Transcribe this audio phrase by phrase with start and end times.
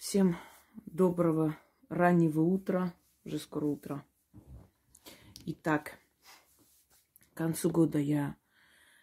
[0.00, 0.38] Всем
[0.86, 1.58] доброго
[1.90, 2.94] раннего утра,
[3.26, 4.06] уже скоро утро.
[5.44, 5.98] Итак,
[7.34, 8.34] к концу года я,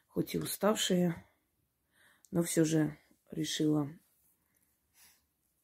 [0.08, 1.24] хоть и уставшая,
[2.32, 2.98] но все же
[3.30, 3.88] решила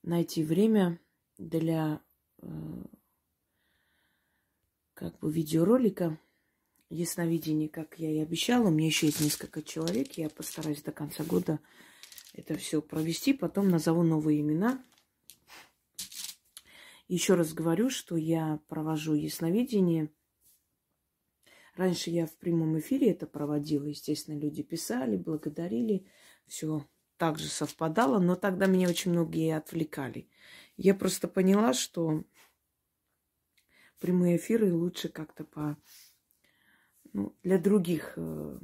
[0.04, 1.00] найти время
[1.39, 2.00] для
[2.38, 2.47] э,
[4.93, 6.20] как бы видеоролика
[6.91, 8.68] ясновидения, как я и обещала.
[8.68, 10.11] У меня еще есть несколько человек.
[10.11, 11.59] Я постараюсь до конца года
[12.34, 13.34] это все провести.
[13.34, 14.79] Потом назову новые имена.
[17.13, 20.12] Еще раз говорю, что я провожу ясновидение.
[21.76, 23.86] Раньше я в прямом эфире это проводила.
[23.86, 26.08] Естественно, люди писали, благодарили.
[26.48, 30.27] Все так же совпадало, но тогда меня очень многие отвлекали.
[30.76, 32.23] Я просто поняла, что
[34.00, 35.77] прямые эфиры лучше как-то по
[37.14, 38.58] ну, для других э,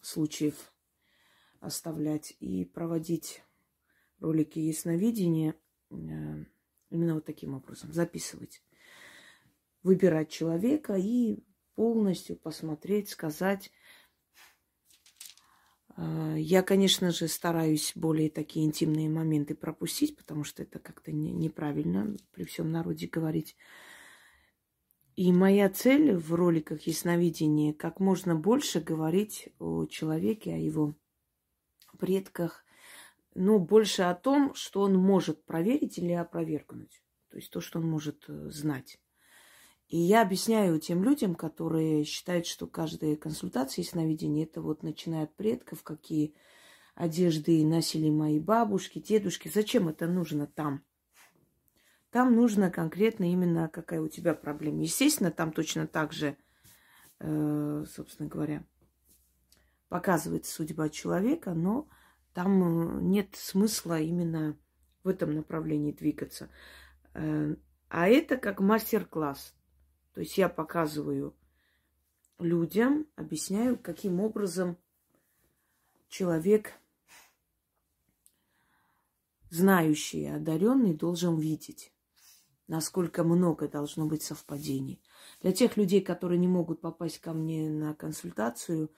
[0.00, 0.74] случаев
[1.60, 3.44] оставлять и проводить
[4.18, 5.54] ролики ясновидения
[5.92, 6.44] э,
[6.90, 7.92] Именно вот таким образом.
[7.92, 8.62] Записывать.
[9.82, 13.70] Выбирать человека и полностью посмотреть, сказать.
[15.96, 22.16] А, я, конечно же, стараюсь более такие интимные моменты пропустить, потому что это как-то неправильно
[22.32, 23.56] при всем народе говорить.
[25.16, 30.96] И моя цель в роликах ясновидения как можно больше говорить о человеке, о его
[31.98, 32.63] предках,
[33.34, 37.02] но больше о том, что он может проверить или опровергнуть.
[37.30, 39.00] То есть то, что он может э, знать.
[39.88, 45.34] И я объясняю тем людям, которые считают, что каждая консультация ясновидения, это вот начиная от
[45.34, 46.34] предков, какие
[46.94, 49.50] одежды носили мои бабушки, дедушки.
[49.52, 50.84] Зачем это нужно там?
[52.10, 54.82] Там нужно конкретно именно какая у тебя проблема.
[54.82, 56.36] Естественно, там точно так же,
[57.18, 58.64] э, собственно говоря,
[59.88, 61.88] показывается судьба человека, но
[62.34, 64.58] там э, нет смысла именно
[65.04, 66.50] в этом направлении двигаться.
[67.14, 67.54] Э,
[67.88, 69.54] а это как мастер-класс.
[70.12, 71.36] То есть я показываю
[72.38, 74.76] людям, объясняю, каким образом
[76.08, 76.72] человек,
[79.50, 81.92] знающий, одаренный, должен видеть,
[82.66, 85.00] насколько много должно быть совпадений.
[85.40, 88.90] Для тех людей, которые не могут попасть ко мне на консультацию,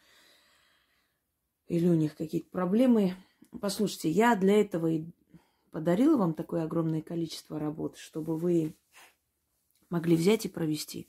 [1.66, 3.16] или у них какие-то проблемы,
[3.60, 5.04] Послушайте, я для этого и
[5.70, 8.74] подарила вам такое огромное количество работ, чтобы вы
[9.90, 11.08] могли взять и провести.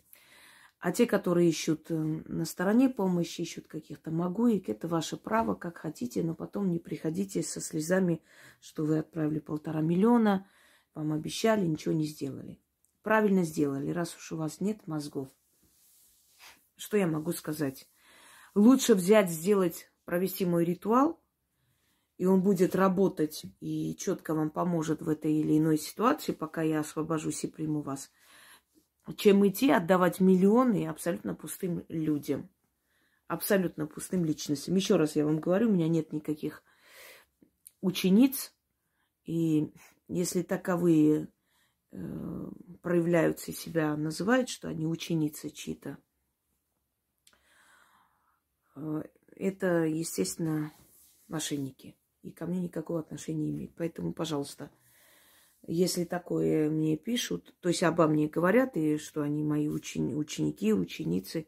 [0.80, 5.78] А те, которые ищут э, на стороне помощи, ищут каких-то могуек, это ваше право, как
[5.78, 8.22] хотите, но потом не приходите со слезами,
[8.60, 10.48] что вы отправили полтора миллиона,
[10.94, 12.60] вам обещали, ничего не сделали.
[13.02, 15.30] Правильно сделали, раз уж у вас нет мозгов.
[16.76, 17.90] Что я могу сказать?
[18.54, 21.20] Лучше взять, сделать, провести мой ритуал–
[22.18, 26.80] и он будет работать и четко вам поможет в этой или иной ситуации, пока я
[26.80, 28.12] освобожусь и приму вас,
[29.16, 32.50] чем идти отдавать миллионы абсолютно пустым людям,
[33.28, 34.76] абсолютно пустым личностям.
[34.76, 36.64] Еще раз я вам говорю, у меня нет никаких
[37.82, 38.54] учениц,
[39.24, 39.72] и
[40.08, 41.28] если таковые
[41.92, 42.48] э,
[42.82, 45.98] проявляются и себя называют, что они ученицы чьи-то,
[48.76, 49.04] э,
[49.36, 50.74] это, естественно,
[51.28, 51.96] мошенники
[52.28, 53.76] и ко мне никакого отношения не имеет.
[53.76, 54.70] Поэтому, пожалуйста,
[55.66, 60.74] если такое мне пишут, то есть обо мне говорят, и что они мои учени- ученики,
[60.74, 61.48] ученицы,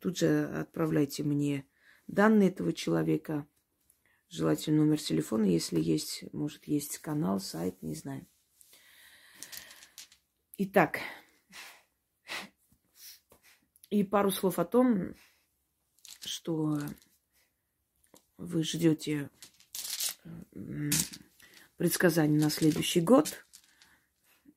[0.00, 1.66] тут же отправляйте мне
[2.06, 3.46] данные этого человека,
[4.28, 8.26] желательно номер телефона, если есть, может, есть канал, сайт, не знаю.
[10.58, 10.98] Итак,
[13.90, 15.14] и пару слов о том,
[16.20, 16.78] что
[18.38, 19.30] вы ждете
[21.76, 23.46] предсказание на следующий год.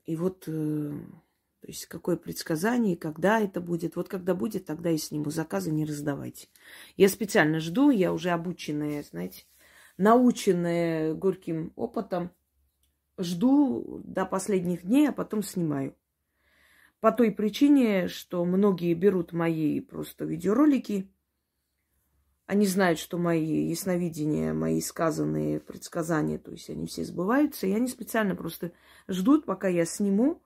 [0.06, 0.92] И вот, э,
[1.62, 3.96] то есть, какое предсказание, когда это будет.
[3.96, 5.30] Вот когда будет, тогда и сниму.
[5.30, 6.48] Заказы не раздавайте.
[6.98, 9.46] Я специально жду, я уже обученная, знаете,
[9.98, 12.32] наученная горьким опытом.
[13.18, 15.96] Жду до последних дней, а потом снимаю.
[17.00, 21.10] По той причине, что многие берут мои просто видеоролики–
[22.52, 27.88] они знают, что мои ясновидения, мои сказанные предсказания, то есть они все сбываются, и они
[27.88, 28.74] специально просто
[29.08, 30.44] ждут, пока я сниму,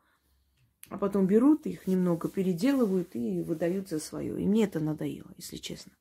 [0.89, 4.39] а потом берут их немного, переделывают и выдают за свое.
[4.39, 5.93] И мне это надоело, если честно.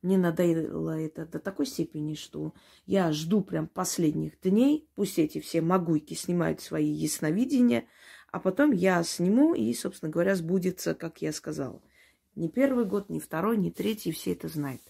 [0.00, 2.54] Мне надоело это до такой степени, что
[2.86, 7.86] я жду прям последних дней, пусть эти все могуйки снимают свои ясновидения,
[8.30, 11.82] а потом я сниму и, собственно говоря, сбудется, как я сказала.
[12.36, 14.80] Не первый год, не второй, не третий, все это знают.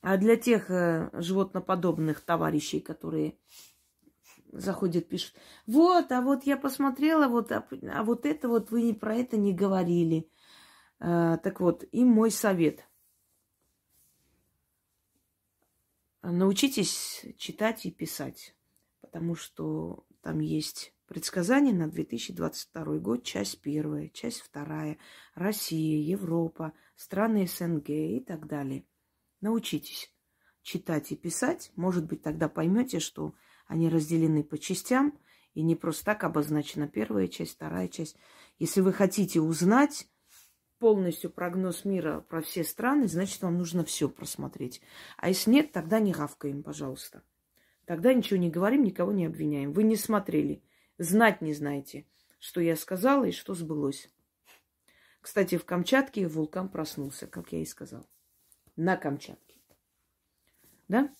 [0.00, 3.38] А для тех э, животноподобных товарищей, которые
[4.52, 5.34] заходят, пишут,
[5.66, 9.52] вот, а вот я посмотрела, вот, а, а вот это вот вы про это не
[9.52, 10.28] говорили.
[10.98, 12.86] А, так вот, им мой совет.
[16.22, 18.56] Научитесь читать и писать,
[19.00, 24.98] потому что там есть предсказания на 2022 год, часть первая, часть вторая,
[25.34, 28.84] Россия, Европа, страны СНГ и так далее.
[29.40, 30.12] Научитесь
[30.62, 31.70] читать и писать.
[31.76, 33.34] Может быть, тогда поймете, что
[33.66, 35.18] они разделены по частям,
[35.54, 38.16] и не просто так обозначена первая часть, вторая часть.
[38.58, 40.06] Если вы хотите узнать
[40.78, 44.82] полностью прогноз мира про все страны, значит, вам нужно все просмотреть.
[45.16, 47.22] А если нет, тогда не гавкаем, пожалуйста.
[47.86, 49.72] Тогда ничего не говорим, никого не обвиняем.
[49.72, 50.62] Вы не смотрели,
[50.98, 52.06] знать не знаете,
[52.38, 54.08] что я сказала и что сбылось.
[55.20, 58.08] Кстати, в Камчатке вулкан проснулся, как я и сказал.
[58.76, 59.58] На Камчатке.
[60.88, 61.14] Да?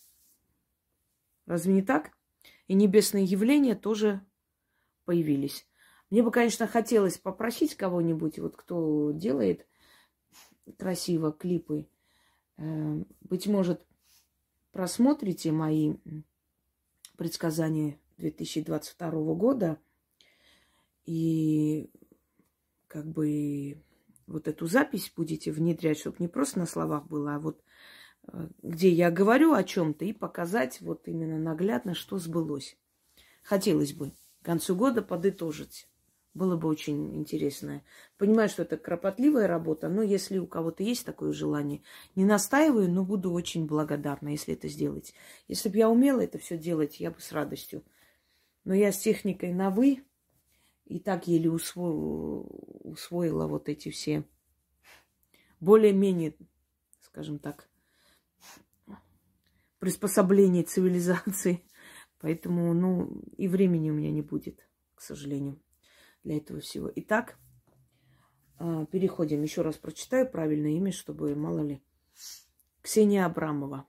[1.46, 2.12] Разве не так?
[2.68, 4.24] И небесные явления тоже
[5.04, 5.66] появились.
[6.10, 9.66] Мне бы, конечно, хотелось попросить кого-нибудь, вот кто делает
[10.78, 11.88] красиво клипы,
[12.58, 13.84] э, быть может,
[14.70, 15.94] просмотрите мои
[17.16, 19.78] предсказания 2022 года
[21.04, 21.90] и
[22.88, 23.82] как бы
[24.26, 27.62] вот эту запись будете внедрять, чтобы не просто на словах было, а вот
[28.28, 32.76] э, где я говорю о чем-то и показать вот именно наглядно, что сбылось.
[33.42, 34.10] Хотелось бы
[34.42, 35.88] к концу года подытожить.
[36.34, 37.82] Было бы очень интересно.
[38.18, 41.82] Понимаю, что это кропотливая работа, но если у кого-то есть такое желание,
[42.14, 45.14] не настаиваю, но буду очень благодарна, если это сделать.
[45.48, 47.84] Если бы я умела это все делать, я бы с радостью.
[48.66, 50.02] Но я с техникой на «вы»
[50.86, 52.40] и так еле усвоила,
[52.82, 54.24] усвоила вот эти все
[55.60, 56.36] более-менее,
[57.00, 57.70] скажем так,
[59.78, 61.62] приспособления цивилизации.
[62.18, 65.62] Поэтому, ну, и времени у меня не будет, к сожалению
[66.24, 66.90] для этого всего.
[66.96, 67.38] Итак,
[68.58, 69.44] а, переходим.
[69.44, 71.84] Еще раз прочитаю правильное имя, чтобы, мало ли.
[72.82, 73.86] Ксения Абрамова.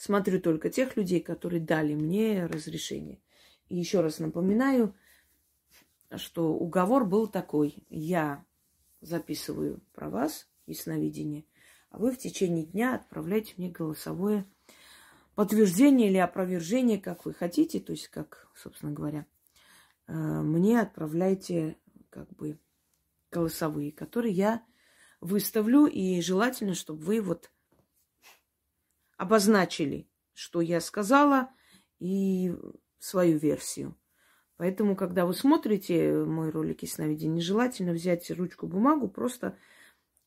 [0.00, 3.20] Смотрю только тех людей, которые дали мне разрешение.
[3.68, 4.94] И еще раз напоминаю,
[6.16, 7.84] что уговор был такой.
[7.90, 8.44] Я
[9.02, 11.44] записываю про вас ясновидение,
[11.90, 14.46] а вы в течение дня отправляете мне голосовое
[15.34, 19.26] подтверждение или опровержение, как вы хотите, то есть как, собственно говоря,
[20.10, 21.76] Э, мне отправляйте
[22.10, 22.58] как бы
[23.30, 24.64] голосовые, которые я
[25.20, 27.52] выставлю, и желательно, чтобы вы вот
[29.20, 31.50] обозначили, что я сказала,
[31.98, 32.56] и
[32.98, 33.94] свою версию.
[34.56, 39.58] Поэтому, когда вы смотрите мой ролик ясновидения, желательно взять ручку, бумагу, просто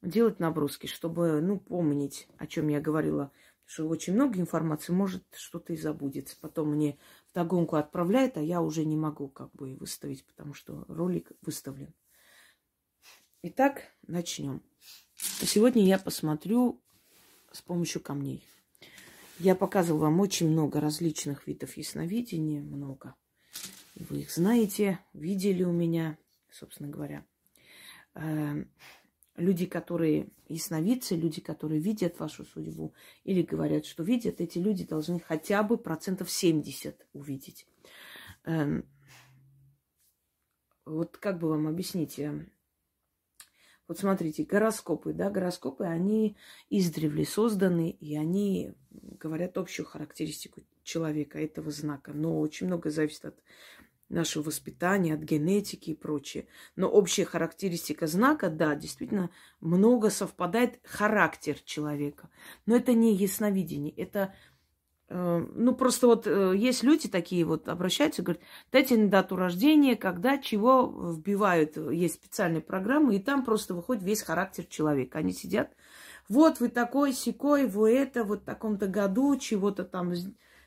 [0.04, 3.32] делать наброски, чтобы, ну, помнить, о чем я говорила.
[3.66, 6.38] Что очень много информации, может, что-то и забудется.
[6.40, 7.00] Потом мне
[7.34, 11.96] догонку отправляет, а я уже не могу как бы выставить, потому что ролик выставлен.
[13.42, 14.62] Итак, начнем.
[15.16, 16.80] Сегодня я посмотрю
[17.52, 18.48] с помощью камней.
[19.40, 23.16] Я показывала вам очень много различных видов ясновидения, много.
[23.96, 26.18] Вы их знаете, видели у меня,
[26.52, 27.26] собственно говоря.
[28.14, 28.70] Эм,
[29.36, 32.94] люди, которые ясновидцы, люди, которые видят вашу судьбу
[33.24, 37.66] или говорят, что видят, эти люди должны хотя бы процентов 70 увидеть.
[38.44, 38.86] Эм,
[40.86, 42.20] вот как бы вам объяснить?
[42.20, 42.52] Эм,
[43.88, 46.38] вот смотрите, гороскопы, да, гороскопы, они
[46.70, 48.74] издревле созданы, и они
[49.20, 52.12] говорят общую характеристику человека, этого знака.
[52.14, 53.40] Но очень много зависит от
[54.10, 56.48] нашего воспитания, от генетики и прочее.
[56.76, 62.30] Но общая характеристика знака, да, действительно много совпадает характер человека.
[62.66, 64.34] Но это не ясновидение, это
[65.10, 69.96] э, ну, просто вот э, есть люди такие вот, обращаются, говорят, дайте на дату рождения,
[69.96, 71.78] когда, чего вбивают.
[71.78, 75.20] Есть специальные программы, и там просто выходит весь характер человека.
[75.20, 75.72] Они сидят,
[76.30, 80.14] вот вы такой, секой, вы это, вот в таком-то году, чего-то там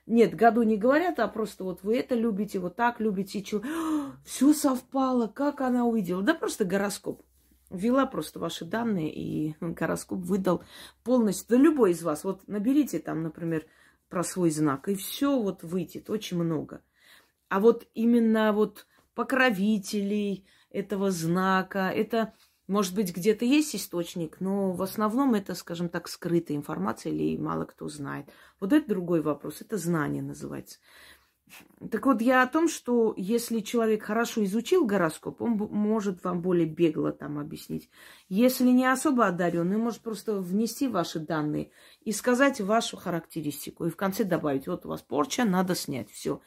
[0.07, 3.43] нет, году не говорят, а просто вот вы это любите, вот так любите.
[3.43, 3.63] Чего...
[4.25, 6.23] Все совпало, как она увидела.
[6.23, 7.23] Да просто гороскоп.
[7.71, 10.63] Ввела просто ваши данные, и гороскоп выдал
[11.03, 11.47] полностью.
[11.49, 12.23] Да любой из вас.
[12.23, 13.67] Вот наберите там, например,
[14.09, 16.83] про свой знак, и все вот выйдет, очень много.
[17.49, 18.87] А вот именно вот
[19.17, 22.33] покровителей этого знака, это
[22.69, 27.65] может быть, где-то есть источник, но в основном это, скажем так, скрытая информация или мало
[27.65, 28.27] кто знает.
[28.61, 30.79] Вот это другой вопрос, это знание называется.
[31.91, 36.67] Так вот, я о том, что если человек хорошо изучил гороскоп, он может вам более
[36.67, 37.89] бегло там объяснить.
[38.29, 41.71] Если не особо одаренный, может просто внести ваши данные
[42.01, 43.87] и сказать вашу характеристику.
[43.87, 46.11] И в конце добавить, вот у вас порча, надо снять.
[46.11, 46.41] Все.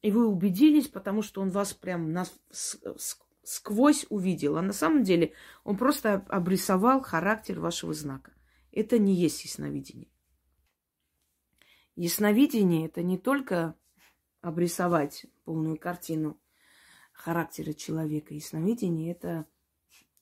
[0.00, 2.34] И вы убедились, потому что он вас прям нас
[3.44, 4.56] сквозь увидел.
[4.56, 5.32] А на самом деле
[5.64, 8.32] он просто обрисовал характер вашего знака.
[8.70, 10.08] Это не есть ясновидение.
[11.94, 13.76] Ясновидение– это не только
[14.40, 16.40] обрисовать полную картину
[17.12, 18.34] характера человека.
[18.34, 19.46] Ясновидение– это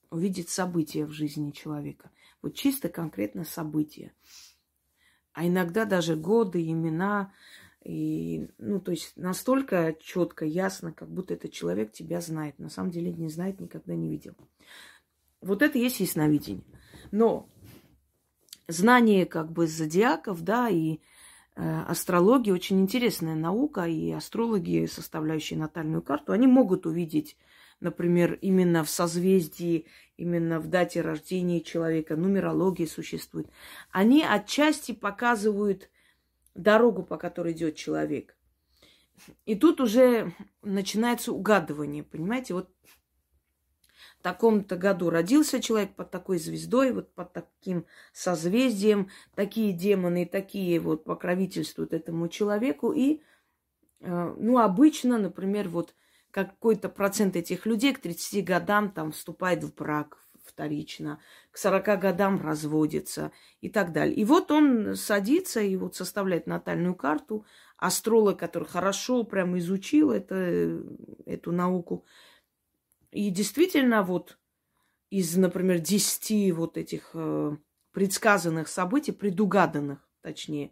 [0.09, 2.11] увидеть события в жизни человека.
[2.41, 4.13] Вот чисто конкретно события.
[5.33, 7.33] А иногда даже годы, имена.
[7.83, 12.59] И, ну, то есть настолько четко, ясно, как будто этот человек тебя знает.
[12.59, 14.35] На самом деле не знает, никогда не видел.
[15.41, 16.63] Вот это есть ясновидение.
[17.11, 17.49] Но
[18.67, 20.99] знание как бы зодиаков, да, и
[21.55, 27.37] Э, астрология очень интересная наука, и астрологи, составляющие натальную карту, они могут увидеть,
[27.79, 29.85] например, именно в созвездии,
[30.17, 33.47] именно в дате рождения человека, нумерология существует.
[33.91, 35.90] Они отчасти показывают
[36.55, 38.35] дорогу, по которой идет человек.
[39.45, 42.53] И тут уже начинается угадывание, понимаете?
[42.53, 42.69] Вот
[44.17, 50.79] в таком-то году родился человек под такой звездой, вот под таким созвездием, такие демоны, такие
[50.79, 52.91] вот покровительствуют этому человеку.
[52.91, 53.21] И,
[53.99, 55.95] э, ну, обычно, например, вот
[56.31, 61.19] какой-то процент этих людей к 30 годам там вступает в брак вторично,
[61.51, 63.31] к 40 годам разводится
[63.61, 64.15] и так далее.
[64.15, 67.45] И вот он садится и вот составляет натальную карту.
[67.77, 70.81] Астролог, который хорошо прям изучил это,
[71.25, 72.05] эту науку,
[73.11, 74.37] и действительно, вот
[75.09, 77.57] из, например, десяти вот этих э,
[77.91, 80.71] предсказанных событий, предугаданных, точнее,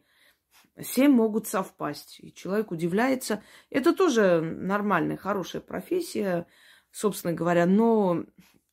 [0.81, 2.19] семь могут совпасть.
[2.21, 3.43] И человек удивляется.
[3.69, 6.47] Это тоже нормальная, хорошая профессия,
[6.91, 8.23] собственно говоря, но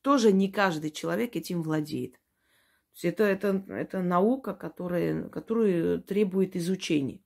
[0.07, 2.21] тоже не каждый человек этим владеет.
[3.03, 7.19] это, это, это наука, которая, которую требует изучения.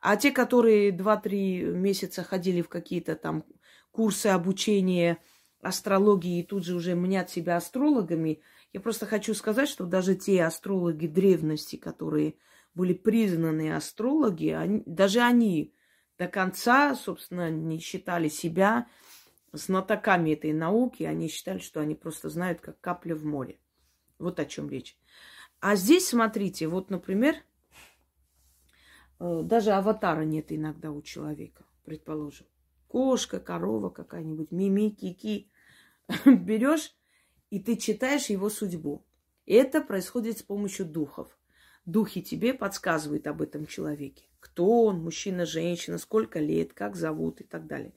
[0.00, 3.44] А те, которые 2-3 месяца ходили в какие-то там
[3.92, 5.18] курсы обучения
[5.60, 8.42] астрологии и тут же уже мнят себя астрологами.
[8.72, 12.34] Я просто хочу сказать, что даже те астрологи древности, которые
[12.74, 15.72] были признаны астрологи, они, даже они
[16.18, 18.88] до конца, собственно, не считали себя
[19.52, 21.04] знатоками этой науки.
[21.04, 23.58] Они считали, что они просто знают, как капля в море.
[24.18, 24.96] Вот о чем речь.
[25.60, 27.36] А здесь, смотрите, вот, например,
[29.20, 32.46] э, даже аватара нет иногда у человека, предположим.
[32.88, 35.50] Кошка, корова какая-нибудь, мими, кики.
[36.26, 36.94] берешь
[37.52, 39.04] и ты читаешь его судьбу.
[39.44, 41.28] Это происходит с помощью духов.
[41.84, 44.24] Духи тебе подсказывают об этом человеке.
[44.40, 47.92] Кто он, мужчина, женщина, сколько лет, как зовут и так далее.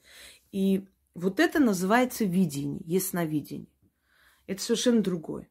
[0.52, 0.86] И
[1.16, 3.72] вот это называется видение, ясновидение.
[4.46, 5.48] Это совершенно другое.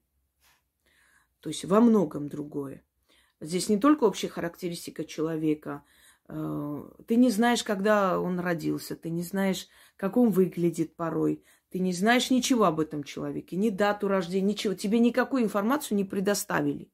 [1.40, 2.84] То есть во многом другое.
[3.42, 5.84] Здесь не только общая характеристика человека.
[6.28, 9.68] Э, ты не знаешь, когда он родился, ты не знаешь,
[9.98, 14.76] как он выглядит порой, ты не знаешь ничего об этом человеке, ни дату рождения, ничего.
[14.76, 16.90] Тебе никакую информацию не предоставили.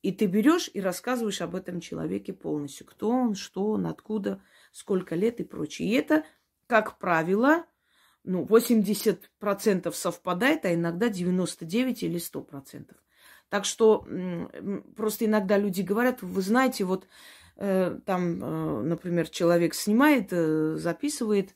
[0.00, 2.86] И ты берешь и рассказываешь об этом человеке полностью.
[2.86, 4.42] Кто он, что он, откуда,
[4.72, 5.88] сколько лет и прочее.
[5.88, 6.24] И это,
[6.72, 7.66] как правило,
[8.24, 12.96] ну, 80% совпадает, а иногда 99 или 100%.
[13.50, 14.06] Так что
[14.96, 17.06] просто иногда люди говорят, вы знаете, вот
[17.56, 21.54] э, там, э, например, человек снимает, э, записывает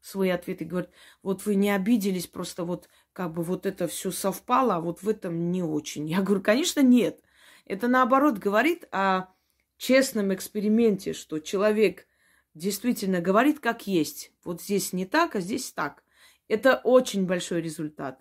[0.00, 0.90] свой ответ и говорит,
[1.22, 5.08] вот вы не обиделись, просто вот как бы вот это все совпало, а вот в
[5.08, 6.08] этом не очень.
[6.08, 7.20] Я говорю, конечно, нет.
[7.66, 9.28] Это наоборот говорит о
[9.76, 12.08] честном эксперименте, что человек
[12.56, 14.32] действительно говорит как есть.
[14.44, 16.02] Вот здесь не так, а здесь так.
[16.48, 18.20] Это очень большой результат.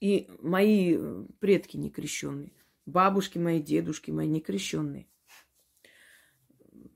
[0.00, 0.98] И мои
[1.40, 2.52] предки не крещенные,
[2.86, 5.06] бабушки мои, дедушки мои не крещенные.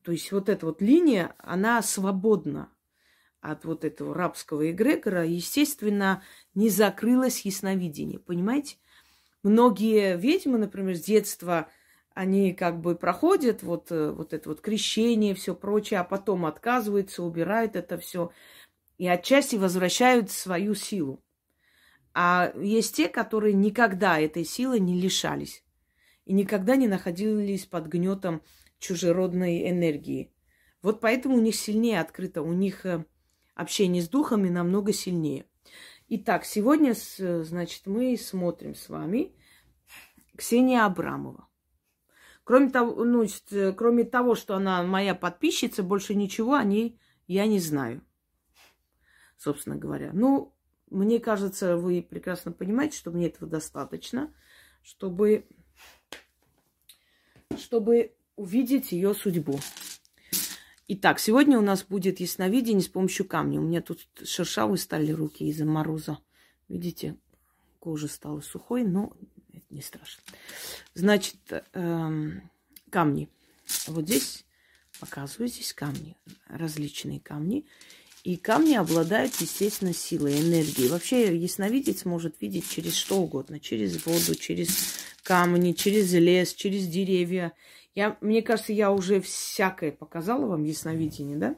[0.03, 2.73] То есть вот эта вот линия, она свободна
[3.41, 6.23] от вот этого рабского эгрегора, естественно,
[6.55, 8.77] не закрылось ясновидение, понимаете?
[9.47, 11.69] Многие ведьмы, например, с детства,
[12.15, 17.23] они как бы проходят вот, э, вот это вот крещение, все прочее, а потом отказываются,
[17.23, 18.33] убирают это все
[18.99, 21.23] и отчасти возвращают свою силу.
[22.13, 25.63] А есть те, которые никогда этой силы не лишались
[26.25, 28.43] и никогда не находились под гнетом
[28.81, 30.33] чужеродной энергии.
[30.83, 33.05] Вот поэтому у них сильнее открыто, у них э,
[33.55, 35.47] общение с духами намного сильнее.
[36.09, 39.35] Итак, сегодня, значит, мы смотрим с вами
[40.37, 41.49] Ксения Абрамова.
[42.45, 43.27] Кроме того, ну,
[43.77, 48.03] кроме того, что она моя подписчица, больше ничего о ней я не знаю,
[49.37, 50.11] собственно говоря.
[50.13, 50.55] Ну,
[50.91, 54.33] мне кажется, вы прекрасно понимаете, что мне этого достаточно,
[54.85, 55.49] чтобы,
[57.59, 59.59] чтобы увидеть ее судьбу.
[60.89, 63.59] Итак, сегодня у нас будет ясновидение с помощью камня.
[63.59, 66.19] У меня тут шершавые стали руки из-за мороза.
[66.69, 67.17] Видите,
[67.81, 69.13] кожа стала сухой, но
[69.53, 70.23] это не страшно.
[70.95, 71.39] Значит,
[71.73, 72.49] эм,
[72.91, 73.29] камни.
[73.89, 74.45] Вот здесь
[75.01, 76.17] показываю, здесь камни,
[76.47, 77.67] различные камни.
[78.23, 80.89] И камни обладают, естественно, силой, энергией.
[80.89, 83.59] Вообще ясновидец может видеть через что угодно.
[83.59, 87.53] Через воду, через камни, через лес, через деревья.
[87.97, 91.57] Я, мне кажется, я уже всякое показала вам ясновидение, да?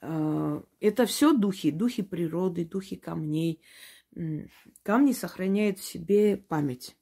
[0.00, 3.62] А, это все духи, духи природы, духи камней.
[4.82, 6.96] Камни сохраняют в себе память.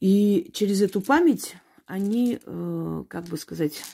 [0.00, 3.84] И через эту память они, э, как бы сказать,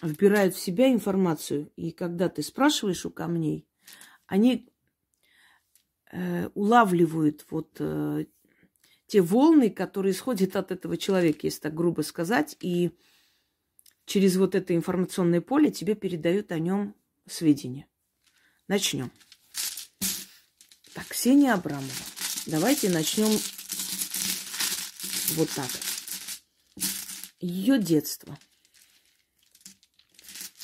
[0.00, 1.70] вбирают в себя информацию.
[1.76, 3.68] И когда ты спрашиваешь у камней,
[4.26, 4.72] они
[6.10, 8.24] э, улавливают вот э,
[9.08, 12.92] те волны, которые исходят от этого человека, если так грубо сказать, и
[14.04, 16.94] через вот это информационное поле тебе передают о нем
[17.26, 17.88] сведения.
[18.68, 19.10] Начнем.
[20.92, 21.90] Так, Ксения Абрамова.
[22.46, 23.30] Давайте начнем
[25.36, 25.70] вот так.
[27.40, 28.38] Ее детство.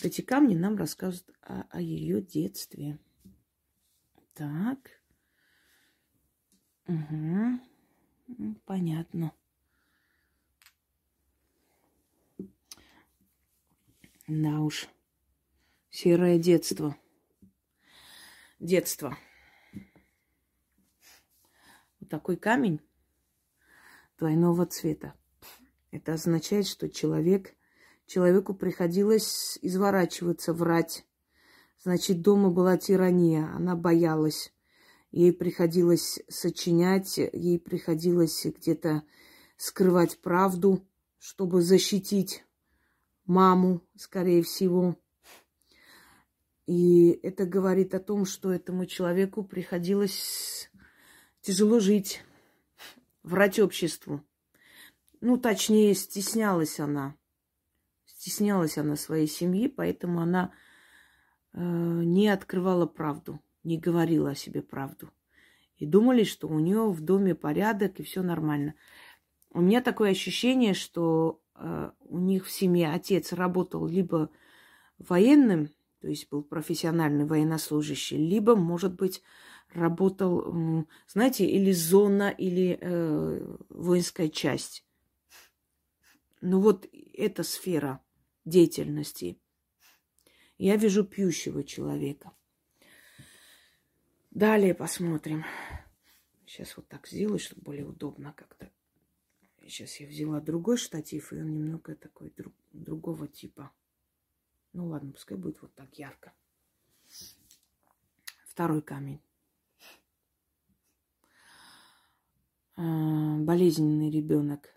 [0.03, 2.99] Эти камни нам рассказывают о, о ее детстве.
[4.35, 5.01] Так.
[6.87, 7.74] Угу.
[8.65, 9.33] Понятно.
[14.27, 14.89] Да уж.
[15.91, 16.97] Серое детство.
[18.59, 19.19] Детство.
[22.01, 22.81] Вот такой камень
[24.19, 25.15] двойного цвета.
[25.91, 27.55] Это означает, что человек,
[28.07, 31.07] человеку приходилось изворачиваться, врать.
[31.83, 34.54] Значит, дома была тирания, она боялась.
[35.15, 39.05] Ей приходилось сочинять, ей приходилось где-то
[39.57, 40.85] скрывать правду,
[41.21, 42.45] чтобы защитить
[43.25, 44.99] маму, скорее всего.
[46.67, 50.69] И это говорит о том, что этому человеку приходилось
[51.43, 52.25] тяжело жить,
[53.23, 54.21] врать обществу.
[55.21, 57.15] Ну, точнее, стеснялась она.
[58.05, 60.53] Стеснялась она своей семьи, поэтому она
[61.53, 65.11] э, не открывала правду не говорила о себе правду.
[65.77, 68.75] И думали, что у нее в доме порядок и все нормально.
[69.51, 74.31] У меня такое ощущение, что э, у них в семье отец работал либо
[74.99, 79.23] военным, то есть был профессиональный военнослужащий, либо, может быть,
[79.73, 84.87] работал, знаете, или зона, или э, воинская часть.
[86.41, 88.01] Ну вот эта сфера
[88.45, 89.41] деятельности.
[90.59, 92.33] Я вижу пьющего человека–
[94.35, 95.45] Далее посмотрим.
[96.45, 98.69] Сейчас вот так сделаю, чтобы более удобно как-то.
[99.63, 103.71] Сейчас я взяла другой штатив, и он немного такой друг, другого типа.
[104.73, 106.33] Ну ладно, пускай будет вот так ярко.
[108.45, 109.21] Второй камень.
[112.75, 114.69] А, болезненный ребенок.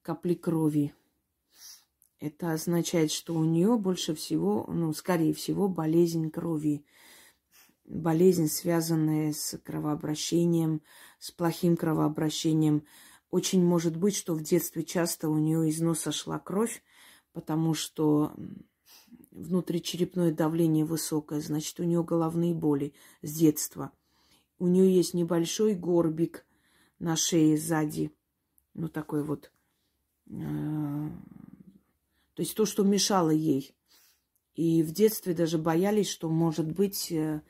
[0.00, 0.94] Капли крови.
[2.20, 6.86] Это означает, что у нее больше всего, ну, скорее всего, болезнь крови
[7.84, 10.82] болезнь, связанная с кровообращением,
[11.18, 12.84] с плохим кровообращением.
[13.30, 16.82] Очень может быть, что в детстве часто у нее из носа шла кровь,
[17.32, 18.34] потому что
[19.30, 23.90] внутричерепное давление высокое, значит, у нее головные боли с детства.
[24.58, 26.46] У нее есть небольшой горбик
[27.00, 28.14] на шее сзади.
[28.74, 29.50] Ну, такой вот.
[30.30, 31.08] Э,
[32.34, 33.74] то есть то, что мешало ей.
[34.54, 37.42] И в детстве даже боялись, что, может быть, э,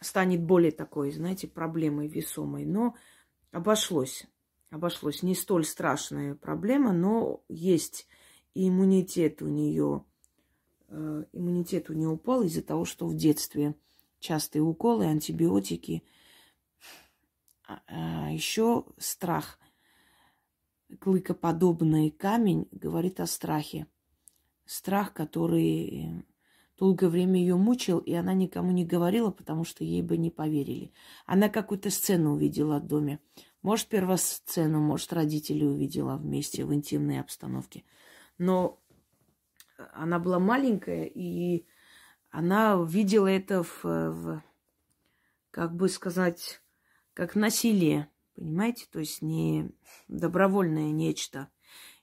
[0.00, 2.64] станет более такой, знаете, проблемой весомой.
[2.64, 2.94] Но
[3.52, 4.26] обошлось.
[4.70, 5.22] Обошлось.
[5.22, 8.06] Не столь страшная проблема, но есть
[8.54, 10.04] иммунитет у нее.
[10.88, 13.74] Э, иммунитет у нее упал из-за того, что в детстве
[14.20, 16.02] частые уколы, антибиотики.
[17.66, 19.58] А, а еще страх.
[20.98, 23.86] Клыкоподобный камень говорит о страхе.
[24.66, 26.24] Страх, который
[26.80, 30.92] долгое время ее мучил, и она никому не говорила, потому что ей бы не поверили.
[31.26, 33.20] Она какую-то сцену увидела в доме.
[33.60, 37.84] Может, первосцену, может, родители увидела вместе в интимной обстановке.
[38.38, 38.80] Но
[39.92, 41.66] она была маленькая, и
[42.30, 44.42] она видела это в, в
[45.50, 46.62] как бы сказать,
[47.12, 48.86] как насилие, понимаете?
[48.90, 49.70] То есть не
[50.08, 51.50] добровольное нечто.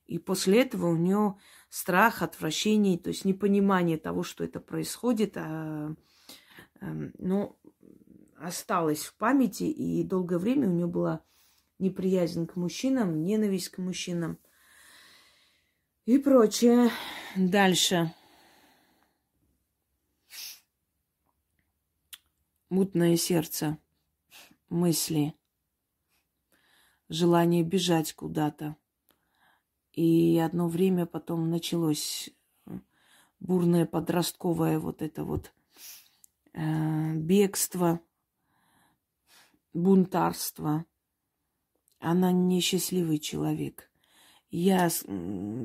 [0.05, 1.37] И после этого у нее
[1.69, 5.93] страх, отвращение, то есть непонимание того, что это происходит, а,
[6.79, 6.85] а,
[7.17, 7.57] ну,
[8.37, 11.21] осталось в памяти, и долгое время у нее была
[11.79, 14.37] неприязнь к мужчинам, ненависть к мужчинам
[16.05, 16.89] и прочее.
[17.35, 18.13] Дальше.
[22.69, 23.77] Мутное сердце,
[24.69, 25.33] мысли,
[27.07, 28.75] желание бежать куда-то.
[29.97, 32.29] И одно время потом началось
[33.39, 35.51] бурное подростковое вот это вот
[36.53, 37.99] э, бегство,
[39.73, 40.85] бунтарство.
[41.97, 43.89] Она несчастливый человек.
[44.51, 44.87] Я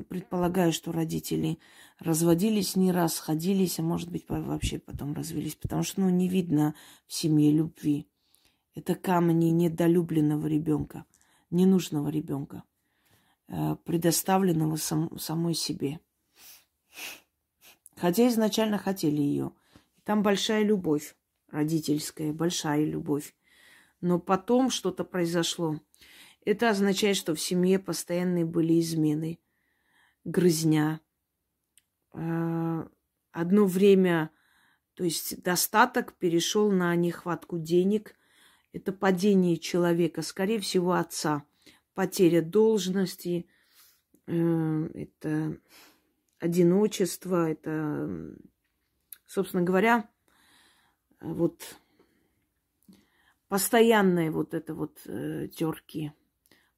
[0.09, 1.59] предполагаю, что родители
[1.99, 6.73] разводились не раз, сходились, а может быть вообще потом развелись, потому что ну, не видно
[7.05, 8.07] в семье любви.
[8.73, 11.05] Это камни недолюбленного ребенка,
[11.51, 12.72] ненужного ребенка, э,
[13.47, 15.99] предоставленного сам, самой себе.
[17.95, 19.51] Хотя изначально хотели ее.
[20.03, 21.15] Там большая любовь
[21.53, 23.33] родительская, большая любовь.
[24.01, 25.79] Но потом что-то произошло.
[26.43, 29.39] Это означает, что в семье постоянные были измены,
[30.25, 30.99] грызня.
[32.11, 32.89] А,
[33.31, 34.31] одно время,
[34.95, 38.15] то есть достаток перешел на нехватку денег.
[38.73, 41.45] Это падение человека, скорее всего, отца.
[41.93, 43.47] Потеря должности,
[44.27, 45.57] э, это
[46.39, 48.35] одиночество, это,
[49.25, 50.09] собственно говоря,
[51.19, 51.77] вот
[53.47, 56.11] постоянные вот это вот э, терки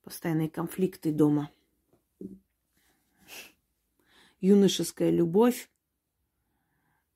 [0.05, 1.51] постоянные конфликты дома.
[4.39, 5.67] Юношеская любовь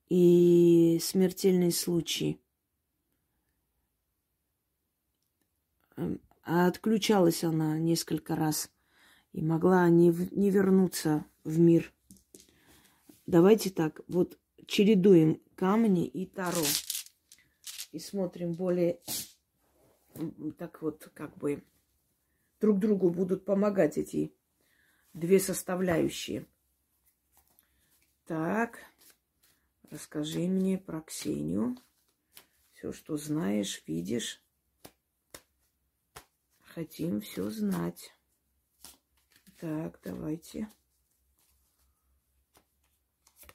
[0.10, 2.42] и смертельные случаи.
[6.52, 8.72] А отключалась она несколько раз
[9.34, 11.94] и могла не, не вернуться в мир.
[13.28, 14.36] Давайте так, вот
[14.66, 16.66] чередуем камни и таро.
[17.92, 19.00] И смотрим более
[20.58, 21.64] так вот как бы
[22.60, 24.34] друг другу будут помогать эти
[25.14, 26.48] две составляющие.
[28.26, 28.80] Так,
[29.92, 31.78] расскажи мне про Ксению.
[32.74, 34.42] Все, что знаешь, видишь.
[36.74, 38.14] Хотим все знать.
[39.60, 40.70] Так, давайте.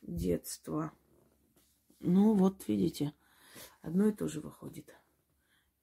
[0.02, 0.92] Детство.
[2.00, 3.14] Ну, вот видите,
[3.80, 4.94] одно и то же выходит.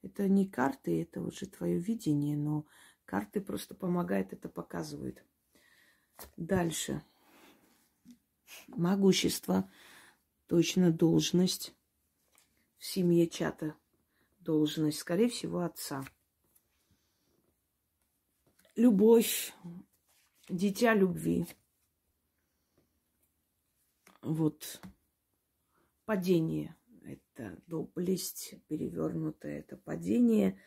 [0.03, 2.65] Это не карты, это уже твое видение, но
[3.11, 5.21] Карты просто помогают, это показывают.
[6.37, 7.03] Дальше.
[8.67, 9.69] Могущество.
[10.47, 11.75] Точно должность.
[12.77, 13.75] В семье чата
[14.39, 14.99] должность.
[14.99, 16.05] Скорее всего, отца.
[18.75, 19.53] Любовь.
[20.49, 21.45] Дитя любви.
[24.21, 24.81] Вот.
[26.05, 26.75] Падение.
[27.03, 29.59] Это доблесть перевернутое.
[29.59, 30.59] Это падение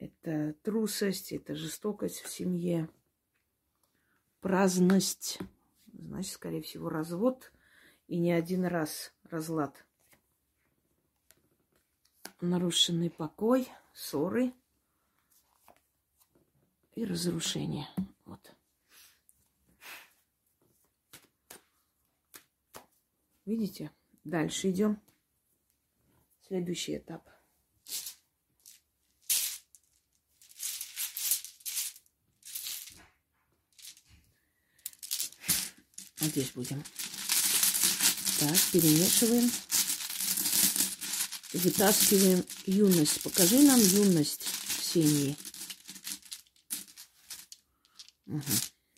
[0.00, 2.88] это трусость, это жестокость в семье,
[4.40, 5.38] праздность,
[5.92, 7.52] значит, скорее всего, развод
[8.06, 9.84] и не один раз разлад.
[12.40, 14.52] Нарушенный покой, ссоры
[16.98, 17.88] и разрушение.
[18.24, 18.40] Вот.
[23.46, 23.92] Видите?
[24.24, 25.00] Дальше идем.
[26.48, 27.22] Следующий этап.
[36.20, 36.82] здесь будем.
[38.40, 39.50] Так, перемешиваем.
[41.52, 43.22] Вытаскиваем юность.
[43.22, 44.46] Покажи нам юность
[44.80, 45.36] Ксении.
[48.28, 48.42] Угу.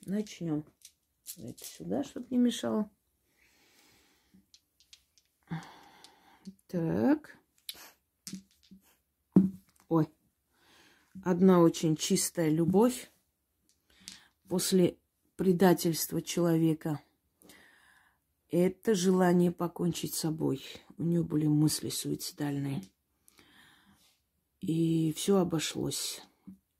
[0.06, 0.64] Начнем.
[1.36, 2.90] Это сюда, чтобы не мешало.
[6.66, 7.38] Так.
[9.88, 10.08] Ой.
[11.22, 13.10] Одна очень чистая любовь
[14.48, 14.98] после
[15.36, 17.00] предательства человека.
[18.48, 20.60] Это желание покончить с собой.
[20.98, 22.82] У нее были мысли суицидальные.
[24.60, 26.20] И все обошлось.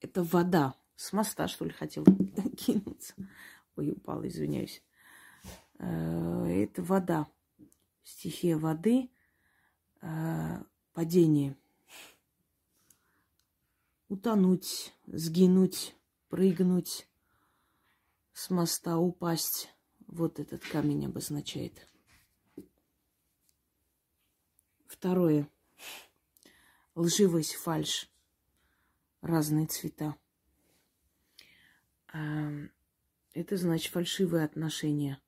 [0.01, 0.75] Это вода.
[1.01, 2.05] С моста, что ли, хотел
[2.59, 3.15] кинуться.
[3.75, 4.85] Ой, упала, извиняюсь.
[5.79, 7.27] Э, это вода.
[8.03, 9.11] Стихия воды.
[10.03, 11.57] Э, падение.
[14.09, 15.97] Утонуть, сгинуть,
[16.29, 17.09] прыгнуть
[18.35, 19.71] с моста, упасть.
[20.07, 21.89] Вот этот камень обозначает.
[24.87, 25.49] Второе.
[26.95, 28.13] Лживость, фальш.
[29.23, 30.15] Разные цвета.
[32.13, 35.21] Это значит фальшивые отношения.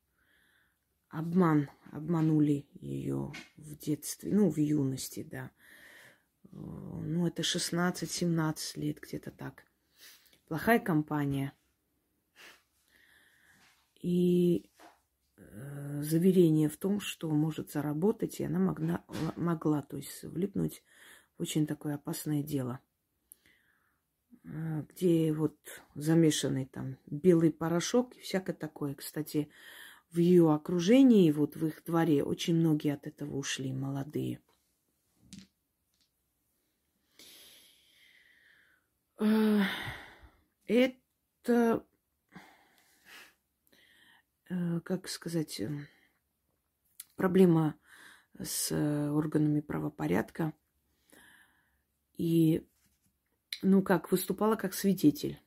[1.09, 1.69] Обман.
[1.91, 5.51] Обманули ее в детстве, ну, в юности, да.
[6.51, 9.63] Ну, это 16-17 лет, где-то так.
[10.47, 11.53] Плохая компания.
[14.01, 14.69] И
[15.37, 20.83] э, заверение в том, что может заработать, и она могла, могла, то есть влипнуть
[21.37, 22.92] в очень такое опасное дело– Э,
[24.43, 25.57] где вот
[25.95, 28.93] замешанный там белый порошок и всякое такое.
[28.95, 29.49] Кстати,
[30.11, 34.41] в ее окружении, вот в их дворе, очень многие от этого ушли, молодые.
[39.19, 39.61] Э,
[40.67, 41.85] это,
[44.49, 45.61] э, как сказать,
[47.15, 47.75] проблема
[48.37, 50.53] с органами правопорядка.
[52.17, 52.67] И
[53.63, 55.41] ну как, выступала как свидетель.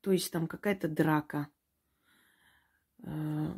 [0.00, 1.48] То есть там какая-то драка.
[3.02, 3.54] Э,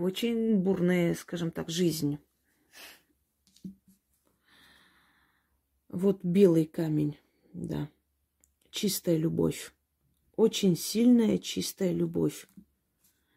[0.00, 2.18] очень бурная, скажем так, жизнь.
[5.88, 7.18] Вот белый камень,
[7.52, 7.90] да.
[8.70, 9.74] Чистая любовь.
[10.36, 12.48] Очень сильная чистая любовь.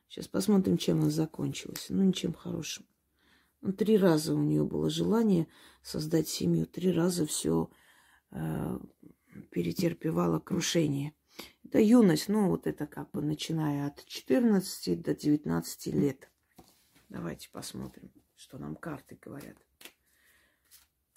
[0.08, 1.88] Сейчас посмотрим, чем она закончилась.
[1.90, 2.86] Ну, ничем хорошим.
[3.62, 5.48] Ну, три раза у нее было желание
[5.82, 6.68] создать семью.
[6.68, 7.72] Три раза все
[8.30, 8.80] э,
[9.52, 11.14] перетерпевала крушение.
[11.64, 16.30] Это юность, ну вот это как бы начиная от 14 до 19 лет.
[17.10, 19.58] Давайте посмотрим, что нам карты говорят.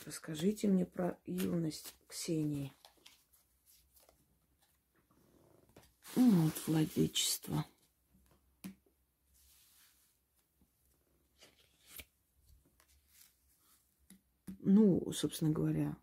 [0.04, 2.72] Расскажите мне про юность Ксении.
[6.14, 7.66] Ну, вот владычество.
[14.60, 15.96] Ну, собственно говоря,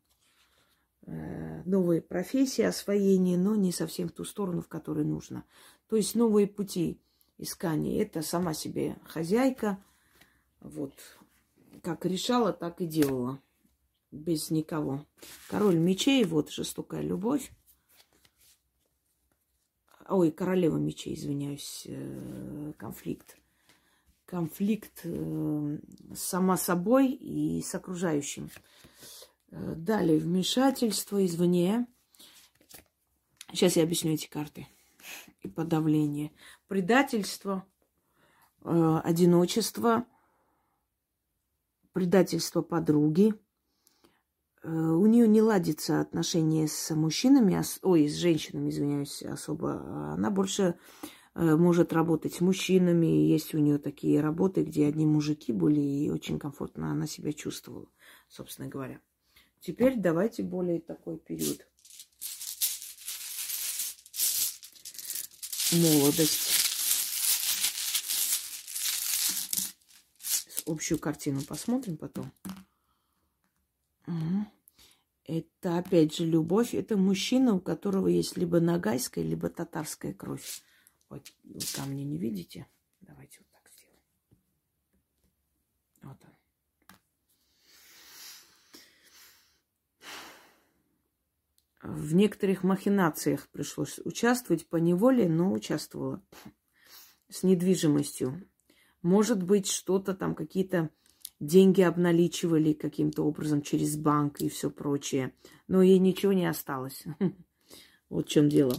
[1.06, 5.44] новые профессии, освоение, но не совсем в ту сторону, в которой нужно.
[5.88, 7.00] То есть новые пути
[7.38, 8.02] искания.
[8.02, 9.84] Это сама себе хозяйка.
[10.60, 10.94] Вот.
[11.82, 13.40] Как решала, так и делала.
[14.12, 15.06] Без никого.
[15.50, 17.52] Король мечей, вот жестокая любовь.
[20.08, 23.38] Ой, королева мечей, извиняюсь, э, конфликт.
[24.26, 25.80] Конфликт э,
[26.14, 28.50] сама собой и с окружающим.
[29.54, 31.88] Э, далее вмешательство извне.
[33.52, 34.68] Сейчас я объясню эти карты.
[35.42, 36.32] И подавление.
[36.68, 37.66] Предательство,
[38.64, 40.06] э, одиночество,
[41.92, 43.36] предательство подруги.
[44.64, 50.14] Э, у нее не ладится отношения с мужчинами, ой, с женщинами, извиняюсь, особо.
[50.14, 50.76] Она больше
[51.36, 53.08] может работать с мужчинами.
[53.08, 57.88] Есть у нее такие работы, где одни мужики были, и очень комфортно она себя чувствовала,
[58.30, 59.02] собственно говоря.
[59.64, 61.66] Теперь давайте более такой период.
[65.72, 66.50] Молодость.
[70.66, 72.34] Общую картину посмотрим потом.
[75.24, 76.74] Это опять же любовь.
[76.76, 80.62] Это мужчина, у которого есть либо нагайская, либо татарская кровь.
[81.08, 81.32] Вот
[81.74, 82.68] камни не видите?
[83.00, 84.04] Давайте вот так сделаем.
[86.02, 86.33] Вот он.
[91.84, 96.24] В некоторых махинациях пришлось участвовать по неволе, но участвовала
[97.30, 98.48] с недвижимостью.
[99.02, 100.90] Может быть, что-то там, какие-то
[101.42, 105.34] деньги обналичивали каким-то образом через банк и все прочее.
[105.68, 107.04] Но ей ничего не осталось.
[108.10, 108.76] Вот в чем дело.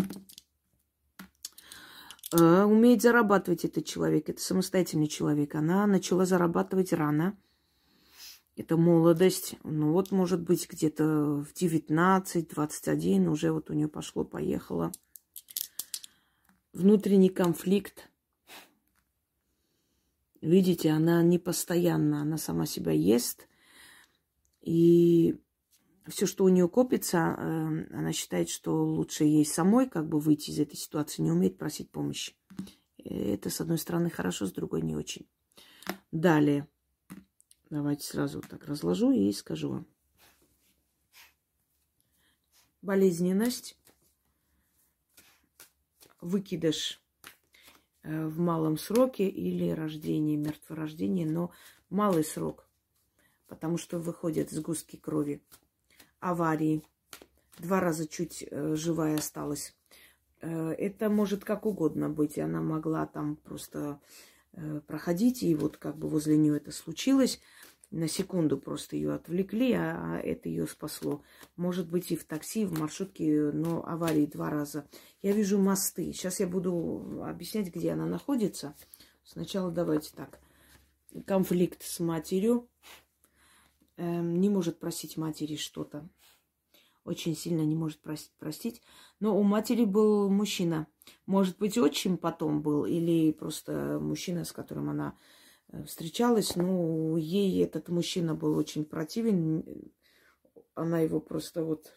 [2.33, 4.29] А, умеет зарабатывать этот человек.
[4.29, 5.57] Это самостоятельный человек.
[5.57, 7.37] Она начала зарабатывать рано.
[8.57, 9.57] Это молодость.
[9.65, 14.93] Ну вот, может быть, где-то в 19-21 уже вот у нее пошло-поехало.
[16.73, 18.11] Внутренний конфликт.
[20.41, 23.49] Видите, она не постоянно, она сама себя ест.
[24.61, 25.37] И
[26.07, 30.51] все, что у нее копится, э, она считает, что лучше ей самой как бы выйти
[30.51, 32.35] из этой ситуации, не умеет просить помощи.
[32.99, 35.27] Это, с одной стороны, хорошо, с другой не очень.
[36.13, 36.69] Далее.
[37.75, 39.87] Давайте сразу так разложу и скажу вам.
[42.83, 43.77] Болезненность,
[46.21, 47.03] выкидыш
[48.05, 51.51] э, в малом сроке или рождение, мертворождение, но
[51.91, 52.69] малый срок,
[53.49, 55.43] потому что выходят сгустки крови,
[56.21, 56.81] аварии,
[57.59, 59.75] два раза чуть э, живая осталась.
[60.43, 62.39] Э, это может как угодно быть.
[62.39, 64.01] Она могла там просто
[64.87, 67.41] проходить, и вот как бы возле нее это случилось.
[67.95, 71.23] На секунду просто ее отвлекли, а, это ее спасло.
[71.55, 74.89] Может быть и в такси, и в маршрутке, но аварии два раза.
[75.23, 76.13] Я вижу мосты.
[76.13, 78.75] Сейчас я буду объяснять, где она находится.
[79.23, 80.41] Сначала давайте так.
[81.25, 82.69] Конфликт с матерью.
[83.97, 86.09] Эм, не может просить матери что-то.
[87.05, 88.01] Очень сильно не может
[88.39, 88.83] простить.
[89.21, 90.89] Но у матери был мужчина–
[91.27, 95.17] может быть, отчим потом был, или просто мужчина, с которым она
[95.87, 96.57] встречалась.
[96.57, 99.65] Ну, ей этот мужчина был очень противен.
[100.75, 101.93] Она его просто вот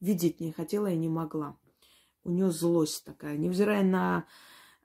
[0.00, 1.58] видеть не хотела и не могла.
[2.24, 3.36] У нее злость такая.
[3.36, 4.26] Невзирая на,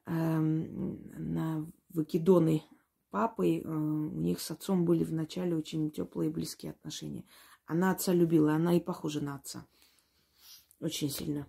[0.05, 2.63] э, на выкидоны
[3.09, 7.25] папы, э, у них с отцом были вначале очень теплые и близкие отношения.
[7.65, 9.65] Она отца любила, она и похожа на отца.
[10.79, 11.47] Очень сильно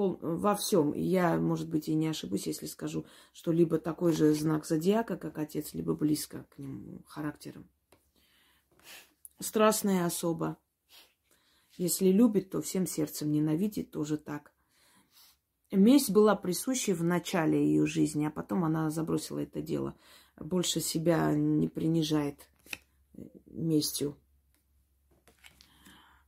[0.00, 0.94] пол, во всем.
[0.94, 5.36] Я, может быть, и не ошибусь, если скажу, что либо такой же знак зодиака, как
[5.36, 7.68] отец, либо близко к нему характером.
[9.40, 10.56] Страстная особа.
[11.76, 14.54] Если любит, то всем сердцем ненавидит, тоже так.
[15.70, 19.94] Месть была присуща в начале ее жизни, а потом она забросила это дело.
[20.38, 22.48] Больше себя не принижает
[23.44, 24.16] местью.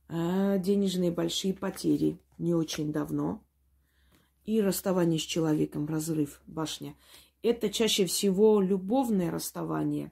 [0.09, 3.43] А денежные большие потери не очень давно
[4.45, 6.95] и расставание с человеком, разрыв, башня.
[7.41, 10.11] Это чаще всего любовное расставание,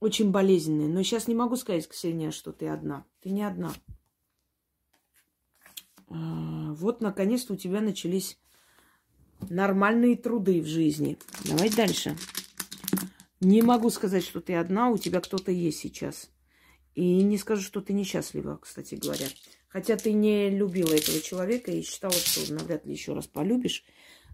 [0.00, 0.88] очень болезненное.
[0.88, 3.04] Но сейчас не могу сказать, Ксения, что ты одна.
[3.20, 3.72] Ты не одна.
[6.08, 8.38] А, вот, наконец-то у тебя начались
[9.48, 11.18] нормальные труды в жизни.
[11.44, 12.16] Давай дальше.
[13.40, 16.30] Не могу сказать, что ты одна, у тебя кто-то есть сейчас.
[16.96, 19.26] И не скажу, что ты несчастлива, кстати говоря.
[19.68, 23.84] Хотя ты не любила этого человека и считала, что навряд ли еще раз полюбишь.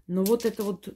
[0.07, 0.87] Но вот это вот,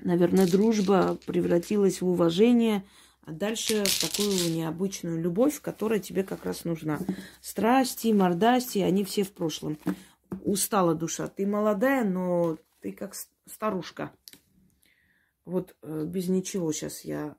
[0.00, 2.82] наверное, дружба превратилась в уважение,
[3.26, 6.98] а дальше в такую необычную любовь, которая тебе как раз нужна.
[7.42, 9.78] Страсти, мордасти, они все в прошлом.
[10.44, 11.28] Устала душа.
[11.28, 13.14] Ты молодая, но ты как
[13.46, 14.12] старушка.
[15.44, 17.36] Вот э, без ничего сейчас я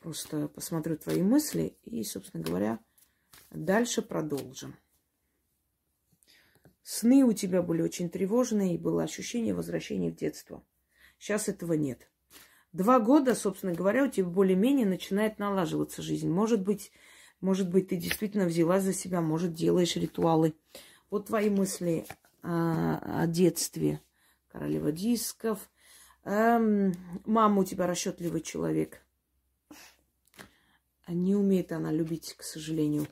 [0.00, 2.78] просто посмотрю твои мысли и, собственно говоря,
[3.50, 4.76] Дальше продолжим.
[6.82, 10.62] Сны у тебя были очень тревожные, и было ощущение возвращения в детство.
[11.18, 12.10] Сейчас этого нет.
[12.72, 16.28] Два года, собственно говоря, у тебя более-менее начинает налаживаться жизнь.
[16.28, 16.92] Может быть,
[17.40, 20.54] может быть, ты действительно взяла за себя, может, делаешь ритуалы.
[21.10, 22.06] Вот твои мысли
[22.42, 24.00] о, о детстве.
[24.52, 25.70] Королева дисков.
[26.24, 26.92] Эм,
[27.24, 29.02] мама у тебя расчетливый человек.
[31.08, 33.06] Не умеет она любить, к сожалению.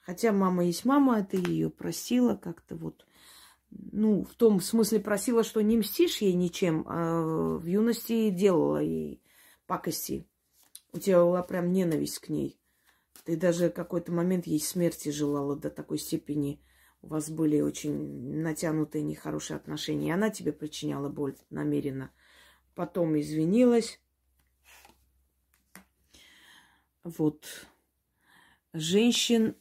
[0.00, 3.06] Хотя мама есть мама, а ты ее просила как-то вот.
[3.70, 9.22] Ну, в том смысле просила, что не мстишь ей ничем, а в юности делала ей
[9.66, 10.26] пакости.
[10.92, 12.58] У тебя была прям ненависть к ней.
[13.24, 16.62] Ты даже какой-то момент ей смерти желала до такой степени.
[17.02, 20.08] У вас были очень натянутые нехорошие отношения.
[20.08, 22.12] И она тебе причиняла боль намеренно.
[22.74, 24.00] Потом извинилась.
[27.06, 27.46] Вот.
[28.72, 29.54] Женщин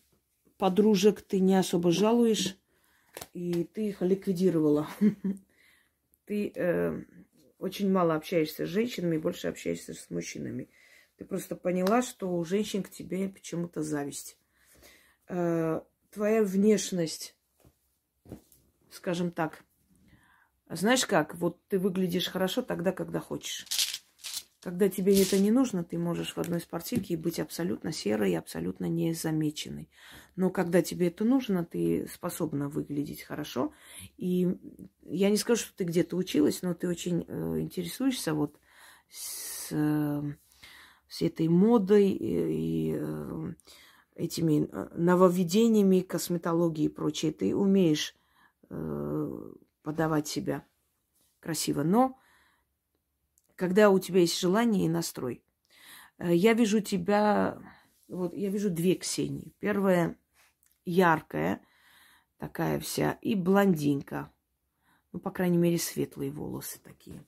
[0.58, 2.58] подружек ты не особо жалуешь,
[3.34, 4.88] и ты их ликвидировала.
[6.26, 7.04] Ты э,
[7.60, 10.70] очень мало общаешься с женщинами, больше общаешься с мужчинами.
[11.18, 14.40] Ты просто поняла, что у женщин к тебе почему-то зависть.
[15.28, 17.36] Э, твоя внешность,
[18.90, 19.64] скажем так,
[20.68, 23.85] знаешь как, вот ты выглядишь хорошо тогда, когда хочешь.
[24.66, 28.86] Когда тебе это не нужно, ты можешь в одной спортивке быть абсолютно серой и абсолютно
[28.86, 29.92] незамеченной.
[30.36, 33.74] Но когда тебе это нужно, ты способна выглядеть хорошо.
[34.18, 34.58] И
[35.04, 38.60] я не скажу, что ты где-то училась, но ты очень э, интересуешься вот
[39.08, 40.34] с, э,
[41.06, 43.54] всей этой модой и, и э,
[44.16, 47.32] этими э, нововведениями косметологии и прочее.
[47.32, 48.16] Ты умеешь
[48.72, 49.54] э,
[49.84, 50.66] подавать себя
[51.40, 51.84] красиво.
[51.84, 52.18] Но
[53.56, 55.44] когда у тебя есть желание и настрой,
[56.18, 57.60] э, я вижу тебя,
[58.08, 59.54] вот я вижу две Ксении.
[59.60, 60.18] Первая
[60.86, 61.62] яркая,
[62.38, 64.32] такая вся, и блондинка.
[65.12, 67.26] Ну, по крайней мере, светлые волосы такие.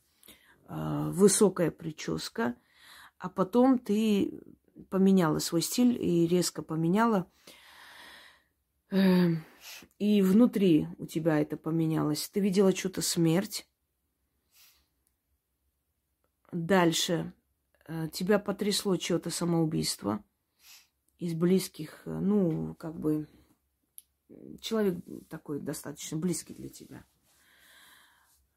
[0.68, 2.56] Э, высокая прическа.
[3.18, 4.42] А потом ты
[4.90, 7.30] поменяла свой стиль и резко поменяла.
[8.90, 9.44] Эм,
[9.98, 12.30] и внутри у тебя это поменялось.
[12.30, 13.68] Ты видела что-то смерть.
[16.52, 17.34] Дальше
[17.88, 20.24] э, тебя потрясло что-то самоубийство
[21.18, 23.28] из близких, э, ну, как бы,
[24.62, 24.98] человек
[25.30, 27.04] такой достаточно близкий для тебя.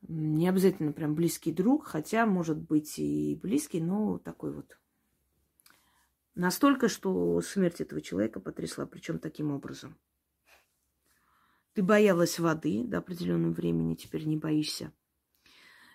[0.02, 4.78] Не обязательно прям близкий друг, хотя, может быть, и близкий, но такой вот.
[6.34, 9.98] Настолько, что смерть этого человека потрясла, причем таким образом.
[11.74, 14.92] Ты боялась воды до определенного времени, теперь не боишься.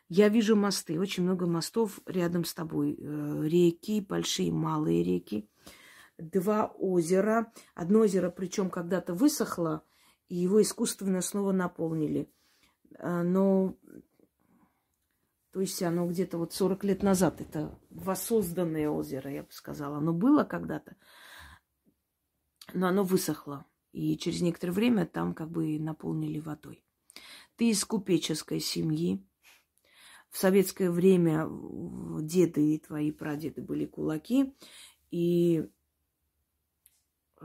[0.07, 2.95] Я вижу мосты, очень много мостов рядом с тобой.
[2.99, 5.49] Э, реки, большие, малые реки.
[6.17, 7.51] Два озера.
[7.73, 9.83] Одно озеро, причем когда-то высохло,
[10.27, 12.29] и его искусственно снова наполнили.
[12.99, 13.75] Э, но,
[15.51, 19.97] то есть оно где-то вот 40 лет назад, это воссозданное озеро, я бы сказала.
[19.97, 20.95] Оно было когда-то,
[22.73, 23.65] но оно высохло.
[23.91, 26.85] И через некоторое время там как бы наполнили водой.
[27.55, 29.25] Ты из купеческой семьи,
[30.35, 31.47] в советское время
[32.21, 34.53] деды и твои прадеды были кулаки,
[35.09, 35.65] и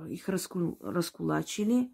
[0.09, 0.77] их раскул...
[0.81, 1.93] раскулачили.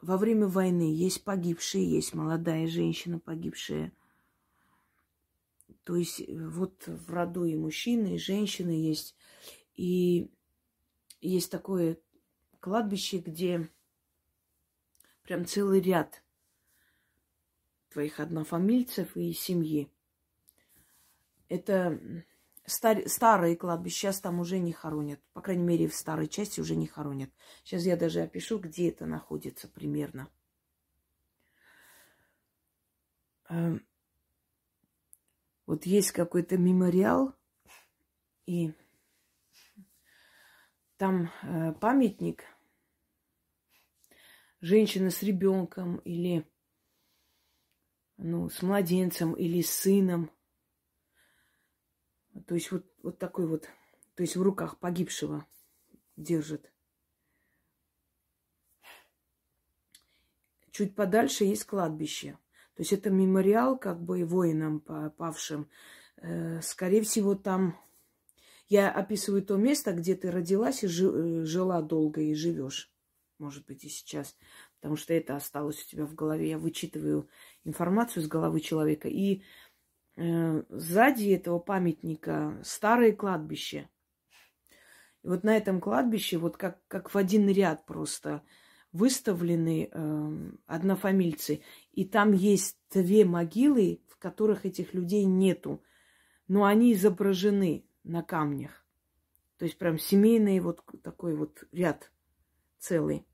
[0.00, 3.92] Во время войны есть погибшие, есть молодая женщина погибшая.
[5.84, 9.14] То есть э, вот в роду и мужчины, и женщины есть.
[9.74, 10.30] И
[11.20, 11.98] есть такое
[12.60, 13.68] кладбище, где
[15.22, 16.22] прям целый ряд
[17.96, 19.90] твоих однофамильцев и семьи.
[21.48, 21.98] Это
[22.66, 25.18] стар, старые кладбища, сейчас там уже не хоронят.
[25.32, 27.30] По крайней мере, в старой части уже не хоронят.
[27.64, 30.28] Сейчас я даже опишу, где это находится примерно.
[33.48, 33.82] Эм,
[35.64, 37.34] вот есть какой-то мемориал,
[38.44, 38.74] и
[40.98, 42.44] там э, памятник
[44.60, 46.46] женщина с ребенком или
[48.16, 50.30] ну, с младенцем или с сыном.
[52.46, 53.68] То есть вот, вот такой вот,
[54.14, 55.46] то есть в руках погибшего
[56.16, 56.72] держит.
[60.70, 62.38] Чуть подальше есть кладбище.
[62.74, 65.70] То есть это мемориал как бы воинам павшим.
[66.18, 67.80] Э, скорее всего, там
[68.68, 72.92] я описываю то место, где ты родилась и э, жила долго и живешь.
[73.38, 74.36] Может быть, и сейчас
[74.80, 76.50] потому что это осталось у тебя в голове.
[76.50, 77.28] Я вычитываю
[77.64, 79.08] информацию с головы человека.
[79.08, 79.42] И
[80.16, 83.88] э, сзади этого памятника старое кладбище.
[85.22, 88.42] И вот на этом кладбище, вот как, как в один ряд просто
[88.92, 91.62] выставлены э, однофамильцы.
[91.92, 95.82] И там есть две могилы, в которых этих людей нету.
[96.48, 98.86] Но они изображены на камнях.
[99.58, 102.12] То есть прям семейный вот такой вот ряд
[102.78, 103.26] целый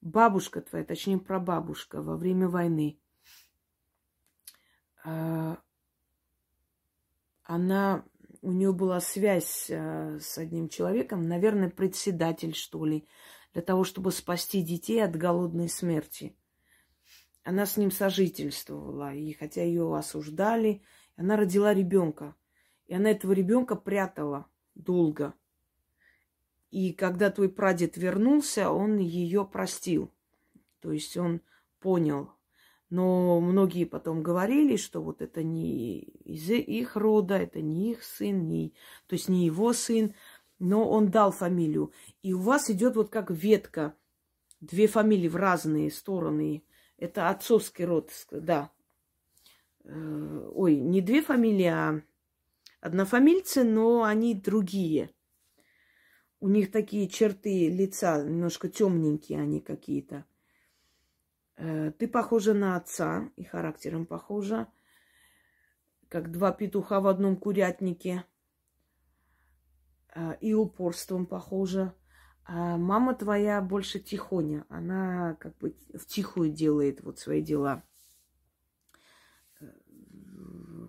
[0.00, 3.00] бабушка твоя, точнее прабабушка во время войны,
[5.04, 5.58] а,
[7.42, 8.04] она,
[8.42, 13.06] у нее была связь а, с одним человеком, наверное, председатель, что ли,
[13.52, 16.36] для того, чтобы спасти детей от голодной смерти.
[17.44, 20.82] Она с ним сожительствовала, и хотя ее осуждали,
[21.16, 22.36] она родила ребенка.
[22.86, 25.34] И она этого ребенка прятала долго–
[26.70, 30.12] и когда твой прадед вернулся, он ее простил.
[30.80, 31.40] То есть он
[31.80, 32.30] понял.
[32.90, 38.48] Но многие потом говорили, что вот это не из их рода, это не их сын,
[38.48, 38.72] не,
[39.06, 40.14] то есть не его сын,
[40.58, 41.92] но он дал фамилию.
[42.22, 43.94] И у вас идет вот как ветка,
[44.60, 46.64] две фамилии в разные стороны.
[46.96, 48.72] Это отцовский род, да.
[49.84, 52.02] Э, ой, не две фамилии, а
[52.80, 55.10] однофамильцы, но они другие–
[56.40, 60.24] у них такие черты лица, немножко темненькие они какие-то.
[61.56, 64.68] Э, ты похожа на отца и характером похожа,
[66.08, 68.24] как два петуха в одном курятнике.
[70.14, 71.94] Э, и упорством похожа.
[72.44, 74.64] А мама твоя больше тихоня.
[74.68, 77.82] Она как бы в тихую делает вот свои дела.
[79.60, 79.66] Э,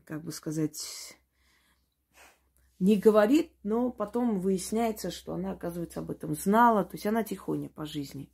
[0.05, 1.18] как бы сказать,
[2.79, 6.85] не говорит, но потом выясняется, что она, оказывается, об этом знала.
[6.85, 8.31] То есть она тихоня по жизни.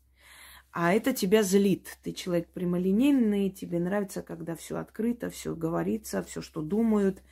[0.72, 1.98] А это тебя злит.
[2.04, 7.24] Ты человек прямолинейный, тебе нравится, когда все открыто, все говорится, все, что думают.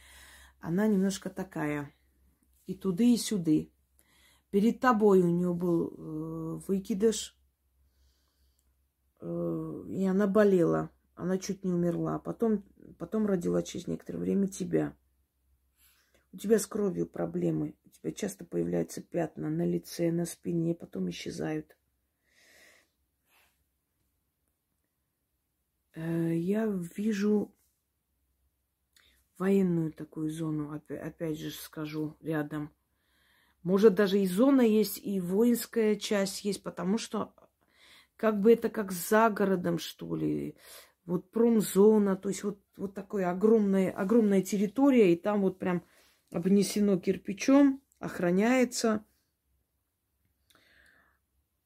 [0.59, 1.93] Она немножко такая.
[2.65, 3.71] И туды, и сюды.
[4.49, 7.37] Перед тобой у нее был э, выкидыш,
[9.19, 10.89] э, и она болела.
[11.15, 12.17] Она чуть не умерла.
[12.17, 12.63] Потом,
[12.97, 14.95] потом родила через некоторое время тебя.
[16.33, 17.75] У тебя с кровью проблемы.
[17.85, 21.77] У тебя часто появляются пятна на лице, на спине, потом исчезают.
[25.93, 26.65] Э, я
[26.97, 27.53] вижу
[29.37, 32.73] военную такую зону, опять же скажу, рядом.
[33.61, 37.33] Может, даже и зона есть, и воинская часть есть, потому что
[38.17, 40.57] как бы это как за городом, что ли.
[41.05, 45.83] Вот промзона, то есть вот, вот такая огромная, огромная территория, и там вот прям
[46.33, 49.05] обнесено кирпичом, охраняется.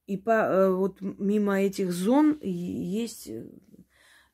[0.05, 3.49] И по, э, вот мимо этих зон есть, э,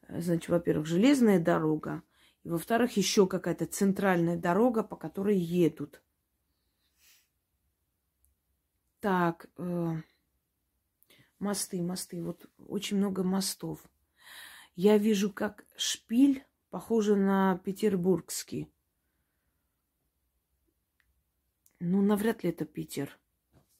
[0.09, 2.03] значит, во-первых, железная дорога,
[2.43, 6.03] и во-вторых, еще какая-то центральная дорога, по которой едут.
[8.99, 9.95] Так, э,
[11.39, 13.83] мосты, мосты, вот очень много мостов.
[14.75, 18.71] Я вижу, как шпиль похоже на петербургский.
[21.85, 23.19] Ну, навряд ли это Питер.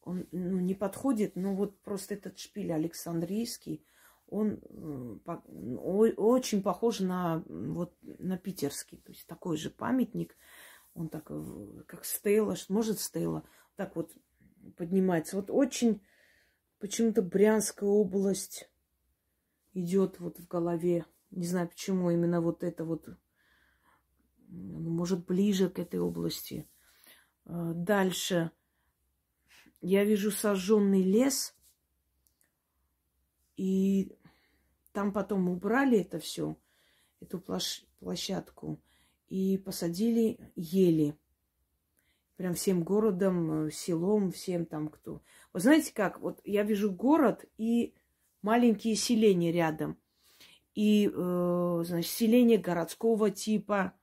[0.01, 3.86] Он ну, не подходит, но вот просто этот шпиль Александрийский,
[4.28, 4.60] он
[6.18, 8.97] очень похож на, вот, на питерский.
[8.97, 10.36] То есть такой же памятник.
[10.93, 13.45] Он так, э, как стела, может стела,
[13.76, 14.12] так вот
[14.76, 15.38] поднимается.
[15.38, 16.01] Вот очень
[16.80, 18.70] почему-то Брянская область
[19.74, 21.06] идет вот в голове.
[21.32, 23.08] Не знаю почему именно вот это вот,
[24.49, 26.68] ну, может, ближе к этой области.
[27.46, 28.52] А, дальше
[29.82, 31.56] я вижу сожженный лес,
[33.58, 34.16] и
[34.94, 36.56] там потом убрали это все,
[37.20, 37.44] эту
[38.00, 38.80] площадку,
[39.28, 41.18] и посадили ели.
[42.36, 45.22] Прям всем городом, э, селом, всем там кто.
[45.54, 46.20] Вы знаете как?
[46.20, 47.94] Вот я вижу город и
[48.41, 49.98] маленькие селения рядом.
[50.76, 53.94] И, э, значит, селение городского типа,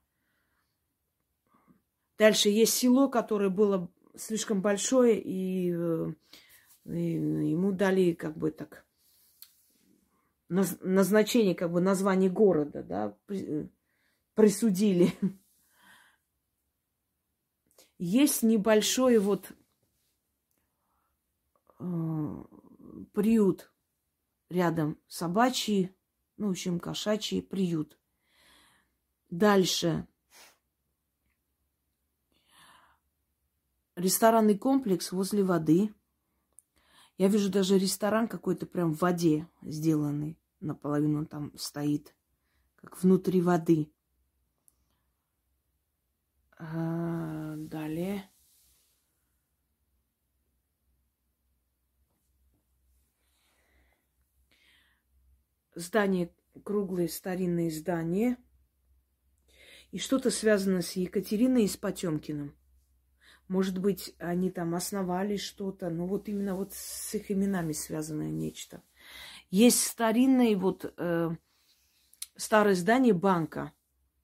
[2.20, 6.12] Дальше есть село, которое было слишком большое, и, э,
[6.84, 8.84] и ему дали как бы так
[10.50, 13.68] назначение, как бы название города, да, э,
[14.34, 15.14] присудили.
[17.96, 19.52] Есть небольшой вот
[21.78, 22.44] э,
[23.14, 23.72] приют
[24.50, 25.96] рядом, собачий,
[26.36, 27.98] ну, в общем, кошачий приют.
[29.30, 30.06] Дальше
[34.00, 35.94] ресторанный комплекс возле воды.
[37.18, 40.38] Я вижу даже ресторан какой-то прям в воде сделанный.
[40.60, 42.14] Наполовину там стоит,
[42.76, 43.92] как внутри воды.
[46.58, 48.30] А, далее.
[55.74, 56.34] Здание,
[56.64, 58.36] круглые старинные здания.
[59.92, 62.54] И что-то связано с Екатериной и с Потемкиным.
[63.50, 68.80] Может быть, они там основали что-то, но вот именно вот с их именами связанное нечто.
[69.50, 71.30] Есть старинное вот э,
[72.36, 73.72] старое здание банка.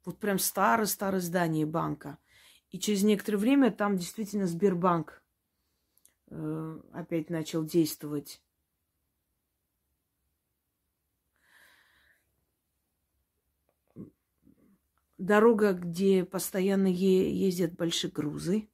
[0.04, 2.18] Вот прям старое-старое здание банка.
[2.70, 5.20] И через некоторое время там действительно Сбербанк
[6.28, 8.40] э, опять начал действовать.
[15.18, 18.68] Дорога, где постоянно ездят большие грузы.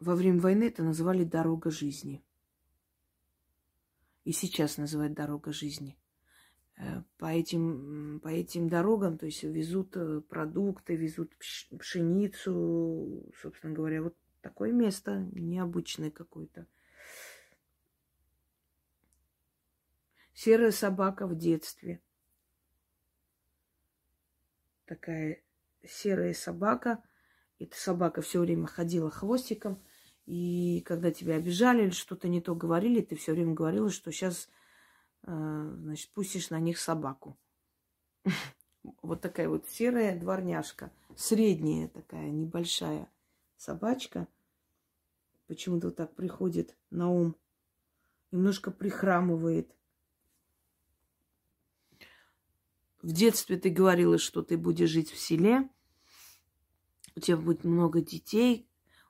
[0.00, 2.24] Во время войны это называли дорога жизни.
[4.24, 5.98] И сейчас называют дорога жизни.
[6.76, 14.02] Э, по этим, по этим дорогам, то есть везут э, продукты, везут пшеницу, собственно говоря,
[14.02, 16.66] вот такое место необычное какое-то.
[20.32, 22.00] Серая собака в детстве.
[24.84, 25.42] Такая
[25.84, 27.02] серая собака.
[27.58, 29.82] Эта собака все время ходила хвостиком.
[30.28, 34.50] И когда тебя обижали или что-то не то говорили, ты все время говорила, что сейчас,
[35.22, 37.38] э, значит, пустишь на них собаку.
[39.02, 43.10] Вот такая вот серая дворняжка, средняя такая, небольшая
[43.56, 44.28] собачка.
[45.46, 47.34] Почему-то так приходит на ум.
[48.30, 49.74] Немножко прихрамывает.
[53.02, 55.68] В детстве ты говорила, что ты будешь жить в селе.
[57.16, 58.67] у тебя будет много детей,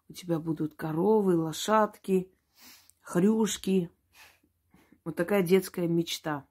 [0.09, 2.32] у тебя будут коровы, лошадки,
[3.00, 3.90] хрюшки.
[5.04, 6.46] Вот такая детская мечта.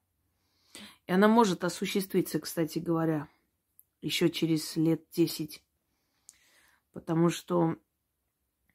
[1.06, 3.28] И она может осуществиться, кстати говоря,
[4.00, 5.62] еще через лет десять.
[6.92, 7.76] Потому что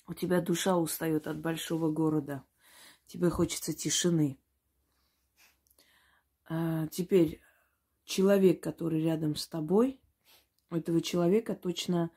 [0.08, 2.44] у тебя душа устает от большого города.
[3.08, 4.38] Тебе хочется тишины.
[6.46, 7.42] А теперь
[8.06, 10.00] человек, который рядом с тобой,
[10.70, 12.12] у этого человека точно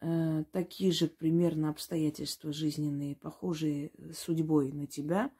[0.00, 5.30] э, такие же примерно обстоятельства жизненные, похожие судьбой на тебя,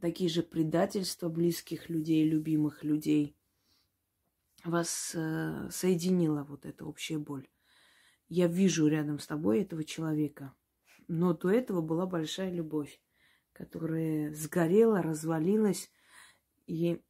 [0.00, 3.36] такие же предательства близких людей, любимых людей.
[4.64, 7.48] Вас э, соединила вот эта общая боль.
[8.28, 10.54] Я вижу рядом с тобой этого человека,
[11.06, 13.00] но до этого была большая любовь,
[13.52, 15.90] которая сгорела, развалилась,
[16.66, 17.00] и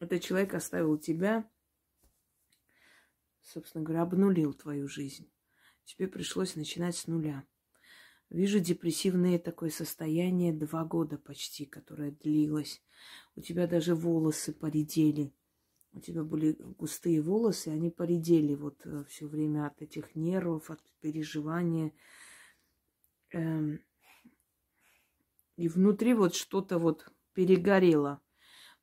[0.00, 1.48] этот человек оставил тебя,
[3.48, 5.30] собственно говоря, обнулил твою жизнь.
[5.84, 7.46] Тебе пришлось начинать с нуля.
[8.30, 12.82] Вижу депрессивное такое состояние два года почти, которое длилось.
[13.34, 15.32] У тебя даже волосы поредели.
[15.92, 20.80] У тебя были густые волосы, они поредели вот э, все время от этих нервов, от
[21.00, 21.92] переживания.
[23.30, 23.80] Эм,
[25.56, 28.20] и внутри вот что-то вот перегорело.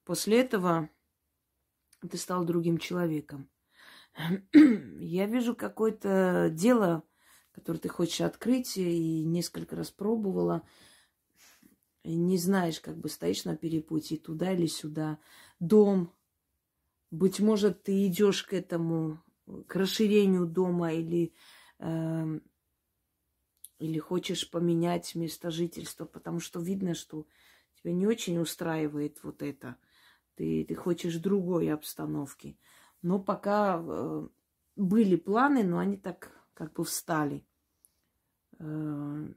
[0.04, 0.90] После этого
[2.02, 3.50] ты стал другим человеком.
[4.54, 7.04] Я вижу какое-то дело,
[7.52, 10.68] которое ты хочешь открыть, и несколько раз пробовала.
[12.04, 15.20] И не знаешь, как бы стоишь на перепутье туда или сюда.
[15.60, 16.14] Дом.
[17.12, 19.22] Быть может, ты идешь к этому,
[19.68, 21.34] к расширению дома или,
[21.80, 22.40] э,
[23.80, 27.26] или хочешь поменять место жительства, потому что видно, что
[27.76, 29.78] тебя не очень устраивает вот это–
[30.36, 32.58] ты, ты хочешь другой обстановки.
[33.06, 34.28] Но пока э,
[34.76, 37.46] были планы, но они так как бы встали.
[38.58, 39.28] Э,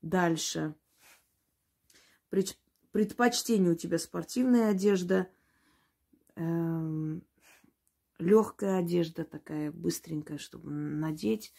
[0.00, 0.74] дальше.
[2.30, 2.58] Пред,
[2.92, 5.28] предпочтение у тебя спортивная одежда,
[6.36, 7.20] э,
[8.18, 11.52] легкая одежда такая, быстренькая, чтобы надеть.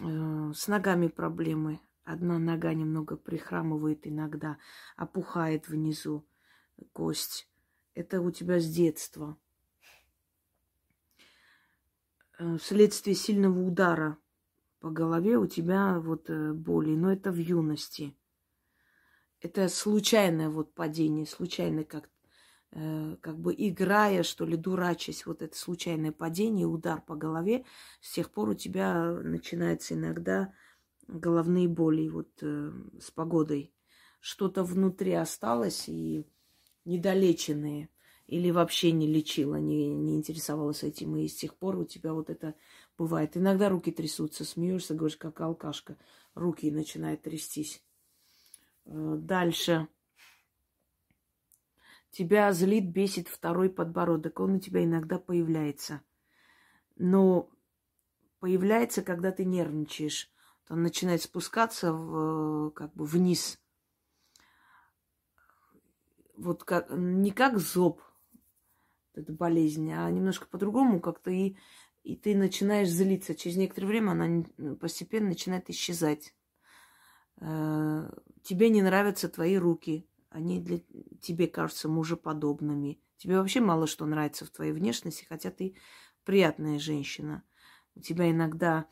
[0.00, 1.80] Э, с ногами проблемы.
[2.04, 4.58] Одна нога немного прихрамывает иногда,
[4.96, 6.24] опухает внизу
[6.92, 7.50] кость.
[7.94, 9.36] Это у тебя с детства.
[12.38, 14.16] Э, вследствие сильного удара
[14.80, 18.16] по голове у тебя вот э, боли, но это в юности.
[19.40, 22.08] Это случайное вот падение, случайно как,
[22.70, 27.64] э, как бы играя, что ли, дурачась, вот это случайное падение, удар по голове,
[28.00, 30.52] с тех пор у тебя начинается иногда
[31.08, 33.72] головные боли вот с погодой.
[34.20, 36.24] Что-то внутри осталось, и
[36.84, 37.88] недолеченные
[38.28, 42.28] или вообще не лечила, не, не интересовалась этим, и с тех пор у тебя вот
[42.28, 42.54] это
[42.98, 43.38] бывает.
[43.38, 45.96] Иногда руки трясутся, смеешься, говоришь, как алкашка,
[46.34, 47.82] руки начинают трястись.
[48.84, 49.88] Э, дальше.
[52.10, 54.40] Тебя злит, бесит второй подбородок.
[54.40, 56.02] Он у тебя иногда появляется.
[56.96, 57.48] Но
[58.40, 60.30] появляется, когда ты нервничаешь.
[60.68, 63.58] Он начинает спускаться в, как бы вниз
[66.38, 68.00] вот как, не как зоб,
[69.18, 71.56] эта болезнь, а немножко по-другому как-то и,
[72.02, 73.34] и ты начинаешь злиться.
[73.34, 74.44] Через некоторое время она
[74.80, 76.34] постепенно начинает исчезать.
[77.40, 78.10] Э,
[78.42, 80.08] тебе не нравятся твои руки.
[80.30, 80.80] Они для
[81.20, 83.00] тебе кажутся мужеподобными.
[83.16, 85.76] Тебе вообще мало что нравится в твоей внешности, хотя ты
[86.24, 87.42] приятная женщина.
[87.94, 88.86] У тебя иногда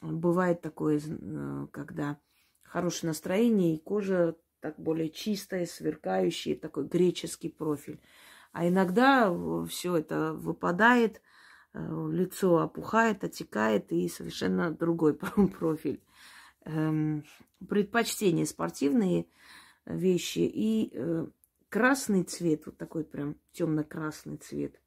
[0.00, 2.18] бывает такое, э, когда
[2.62, 8.00] хорошее настроение, и кожа так более чистая, сверкающая, такой греческий профиль.
[8.54, 9.36] А иногда
[9.66, 11.20] все это выпадает,
[11.72, 15.14] э, лицо опухает, отекает, и совершенно другой
[15.58, 16.00] профиль.
[16.64, 17.24] Эм,
[17.68, 19.26] предпочтения спортивные
[19.86, 21.26] вещи и э,
[21.68, 24.80] красный цвет, вот такой прям темно-красный цвет,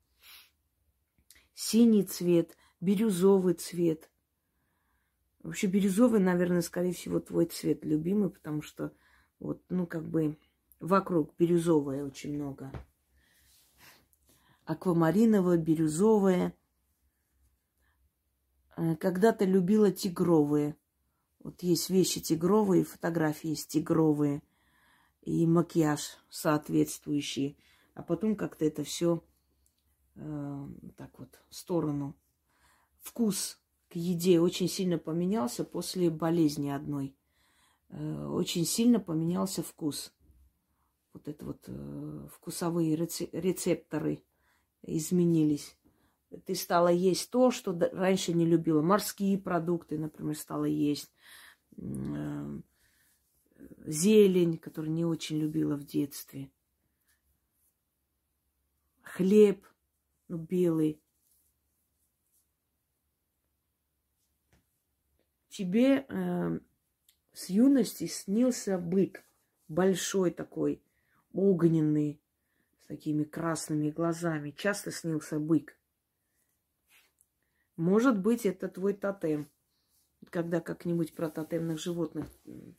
[1.54, 4.10] синий цвет, бирюзовый цвет.
[5.44, 8.94] Вообще бирюзовый, наверное, скорее всего, твой цвет любимый, потому что
[9.42, 10.38] вот, ну, как бы
[10.80, 12.72] вокруг бирюзовое очень много.
[14.68, 16.54] Аквамариновое, бирюзовое.
[18.76, 20.76] Э, когда-то любила тигровые.
[21.40, 24.44] Вот есть вещи тигровые, фотографии есть тигровые.
[25.22, 27.58] И макияж соответствующий.
[27.94, 29.24] А потом как-то это все
[30.16, 32.18] э, так вот в сторону.
[33.00, 37.16] Вкус к еде очень сильно поменялся после болезни одной.
[37.88, 40.14] Э, очень сильно поменялся вкус.
[41.14, 44.24] Вот это вот э, вкусовые рецепторы
[44.84, 45.78] изменились.
[46.46, 48.82] ты стала есть то, что раньше не любила.
[48.82, 51.12] Морские продукты, например, стала есть.
[51.78, 52.60] Э,
[53.86, 56.52] зелень, которую не очень любила в детстве.
[59.02, 59.66] Хлеб,
[60.28, 61.02] ну, белый.
[65.50, 66.60] Тебе э,
[67.34, 69.24] с юности снился бык.
[69.68, 70.82] Большой такой,
[71.34, 72.22] огненный,
[72.88, 74.52] такими красными глазами.
[74.52, 75.78] Часто снился бык.
[77.76, 79.50] Может быть, это твой тотем.
[80.32, 82.28] Когда как-нибудь про тотемных животных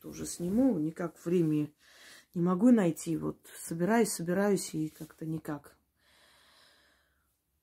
[0.01, 1.71] тоже сниму, никак время
[2.33, 3.15] не могу найти.
[3.15, 5.75] Вот собираюсь, собираюсь и как-то никак.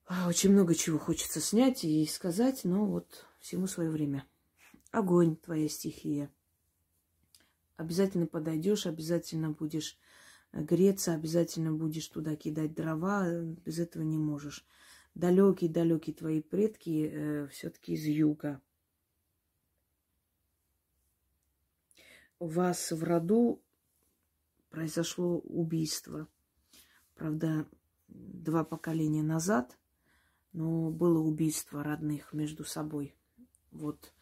[0.07, 4.25] А, очень много чего хочется снять и сказать, но вот всему свое время.
[4.91, 6.31] Огонь твоя стихия.
[7.75, 9.99] Обязательно подойдешь, обязательно будешь
[10.53, 13.29] греться, обязательно будешь туда кидать дрова,
[13.65, 14.65] без этого не можешь
[15.15, 18.61] далекие-далекие твои предки э, все-таки из юга.
[22.39, 23.63] У вас в роду
[24.69, 26.27] произошло убийство.
[27.15, 27.67] Правда,
[28.07, 29.75] два поколения назад,
[30.53, 33.15] но было убийство родных между собой.
[33.71, 34.13] Вот.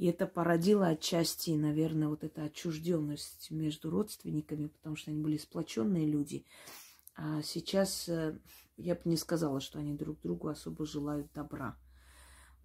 [0.00, 6.06] И это породило отчасти, наверное, вот эта отчужденность между родственниками, потому что они были сплоченные
[6.06, 6.46] люди.
[7.14, 8.38] А сейчас э,
[8.78, 11.76] я бы не сказала, что они друг другу особо желают добра.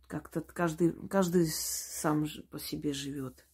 [0.08, 3.46] Как-то каждый, каждый сам по себе живет.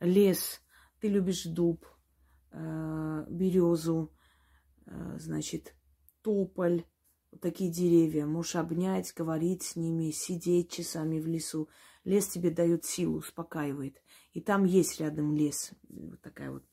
[0.00, 0.60] Лес.
[0.98, 1.86] Ты любишь дуб,
[2.50, 4.12] э, березу,
[4.84, 5.76] э, значит,
[6.22, 6.84] тополь.
[7.30, 8.26] Вот такие деревья.
[8.26, 11.68] Можешь обнять, говорить с ними, сидеть часами в лесу.
[12.04, 14.02] Лес тебе дает силу, успокаивает.
[14.32, 15.72] И там есть рядом лес.
[15.88, 16.64] Вот такая вот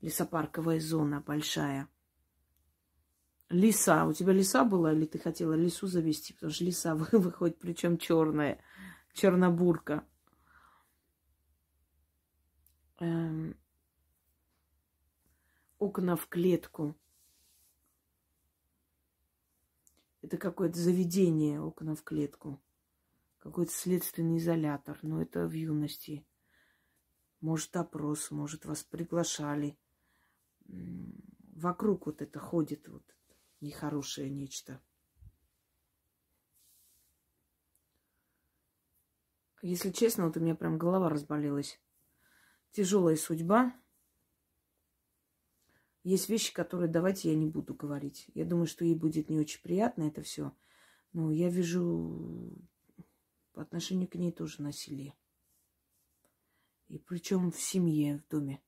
[0.00, 1.88] лесопарковая зона большая.
[3.48, 4.06] Лиса.
[4.06, 6.32] У тебя лиса была или ты хотела лису завести?
[6.32, 8.58] Потому что лиса выходит, причем черная,
[9.12, 10.04] чернобурка.
[12.98, 13.56] Эм,
[15.78, 16.96] окна в клетку.
[20.22, 22.62] Это какое-то заведение, окна в клетку.
[23.42, 25.00] Какой-то следственный изолятор.
[25.02, 26.24] Но это в юности.
[27.40, 29.76] Может, опрос, может, вас приглашали.
[30.64, 33.02] Вокруг вот это ходит вот
[33.60, 34.80] нехорошее нечто.
[39.60, 41.80] Если честно, вот у меня прям голова разболелась.
[42.70, 43.74] Тяжелая судьба.
[46.04, 48.30] Есть вещи, которые давайте я не буду говорить.
[48.34, 50.56] Я думаю, что ей будет не очень приятно это все.
[51.12, 52.56] Но я вижу
[53.52, 55.14] по отношению к ней тоже насилие.
[56.88, 58.62] И причем в семье, в доме.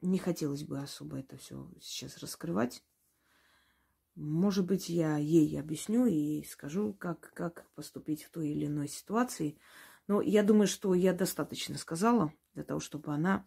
[0.00, 2.84] Не хотелось бы особо это все сейчас раскрывать.
[4.14, 9.58] Может быть, я ей объясню и скажу, как, как поступить в той или иной ситуации.
[10.06, 13.46] Но я думаю, что я достаточно сказала для того, чтобы она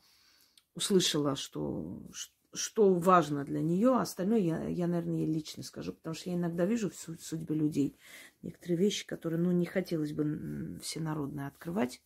[0.73, 2.36] услышала, что, что
[2.77, 3.95] важно для нее.
[3.95, 7.55] А остальное я, я, наверное, ей лично скажу, потому что я иногда вижу в судьбе
[7.55, 7.97] людей
[8.41, 12.01] некоторые вещи, которые, ну, не хотелось бы всенародно открывать.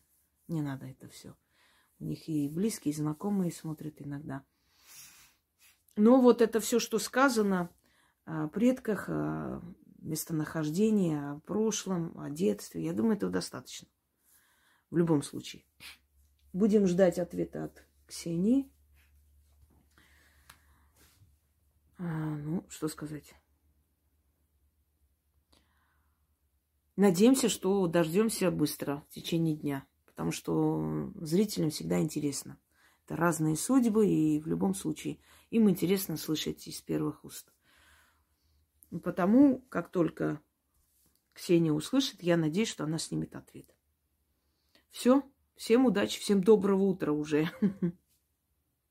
[0.47, 1.35] Не надо это все.
[1.99, 4.43] У них и близкие, и знакомые смотрят иногда.
[5.95, 7.69] Но вот это все, что сказано
[8.25, 9.61] о предках, о
[9.99, 13.87] местонахождении, о прошлом, о детстве, я думаю, этого достаточно.
[14.89, 15.63] В любом случае.
[16.53, 18.69] Будем ждать ответа от Ксении.
[21.90, 23.33] А, ну, что сказать.
[26.95, 29.85] Надеемся, что дождемся быстро в течение дня
[30.21, 32.59] потому что зрителям всегда интересно.
[33.05, 35.17] Это разные судьбы, и в любом случае
[35.49, 37.51] им интересно слышать из первых уст.
[39.03, 40.39] Потому как только
[41.33, 43.73] Ксения услышит, я надеюсь, что она снимет ответ.
[44.91, 45.23] Все.
[45.55, 47.49] Всем удачи, всем доброго утра уже.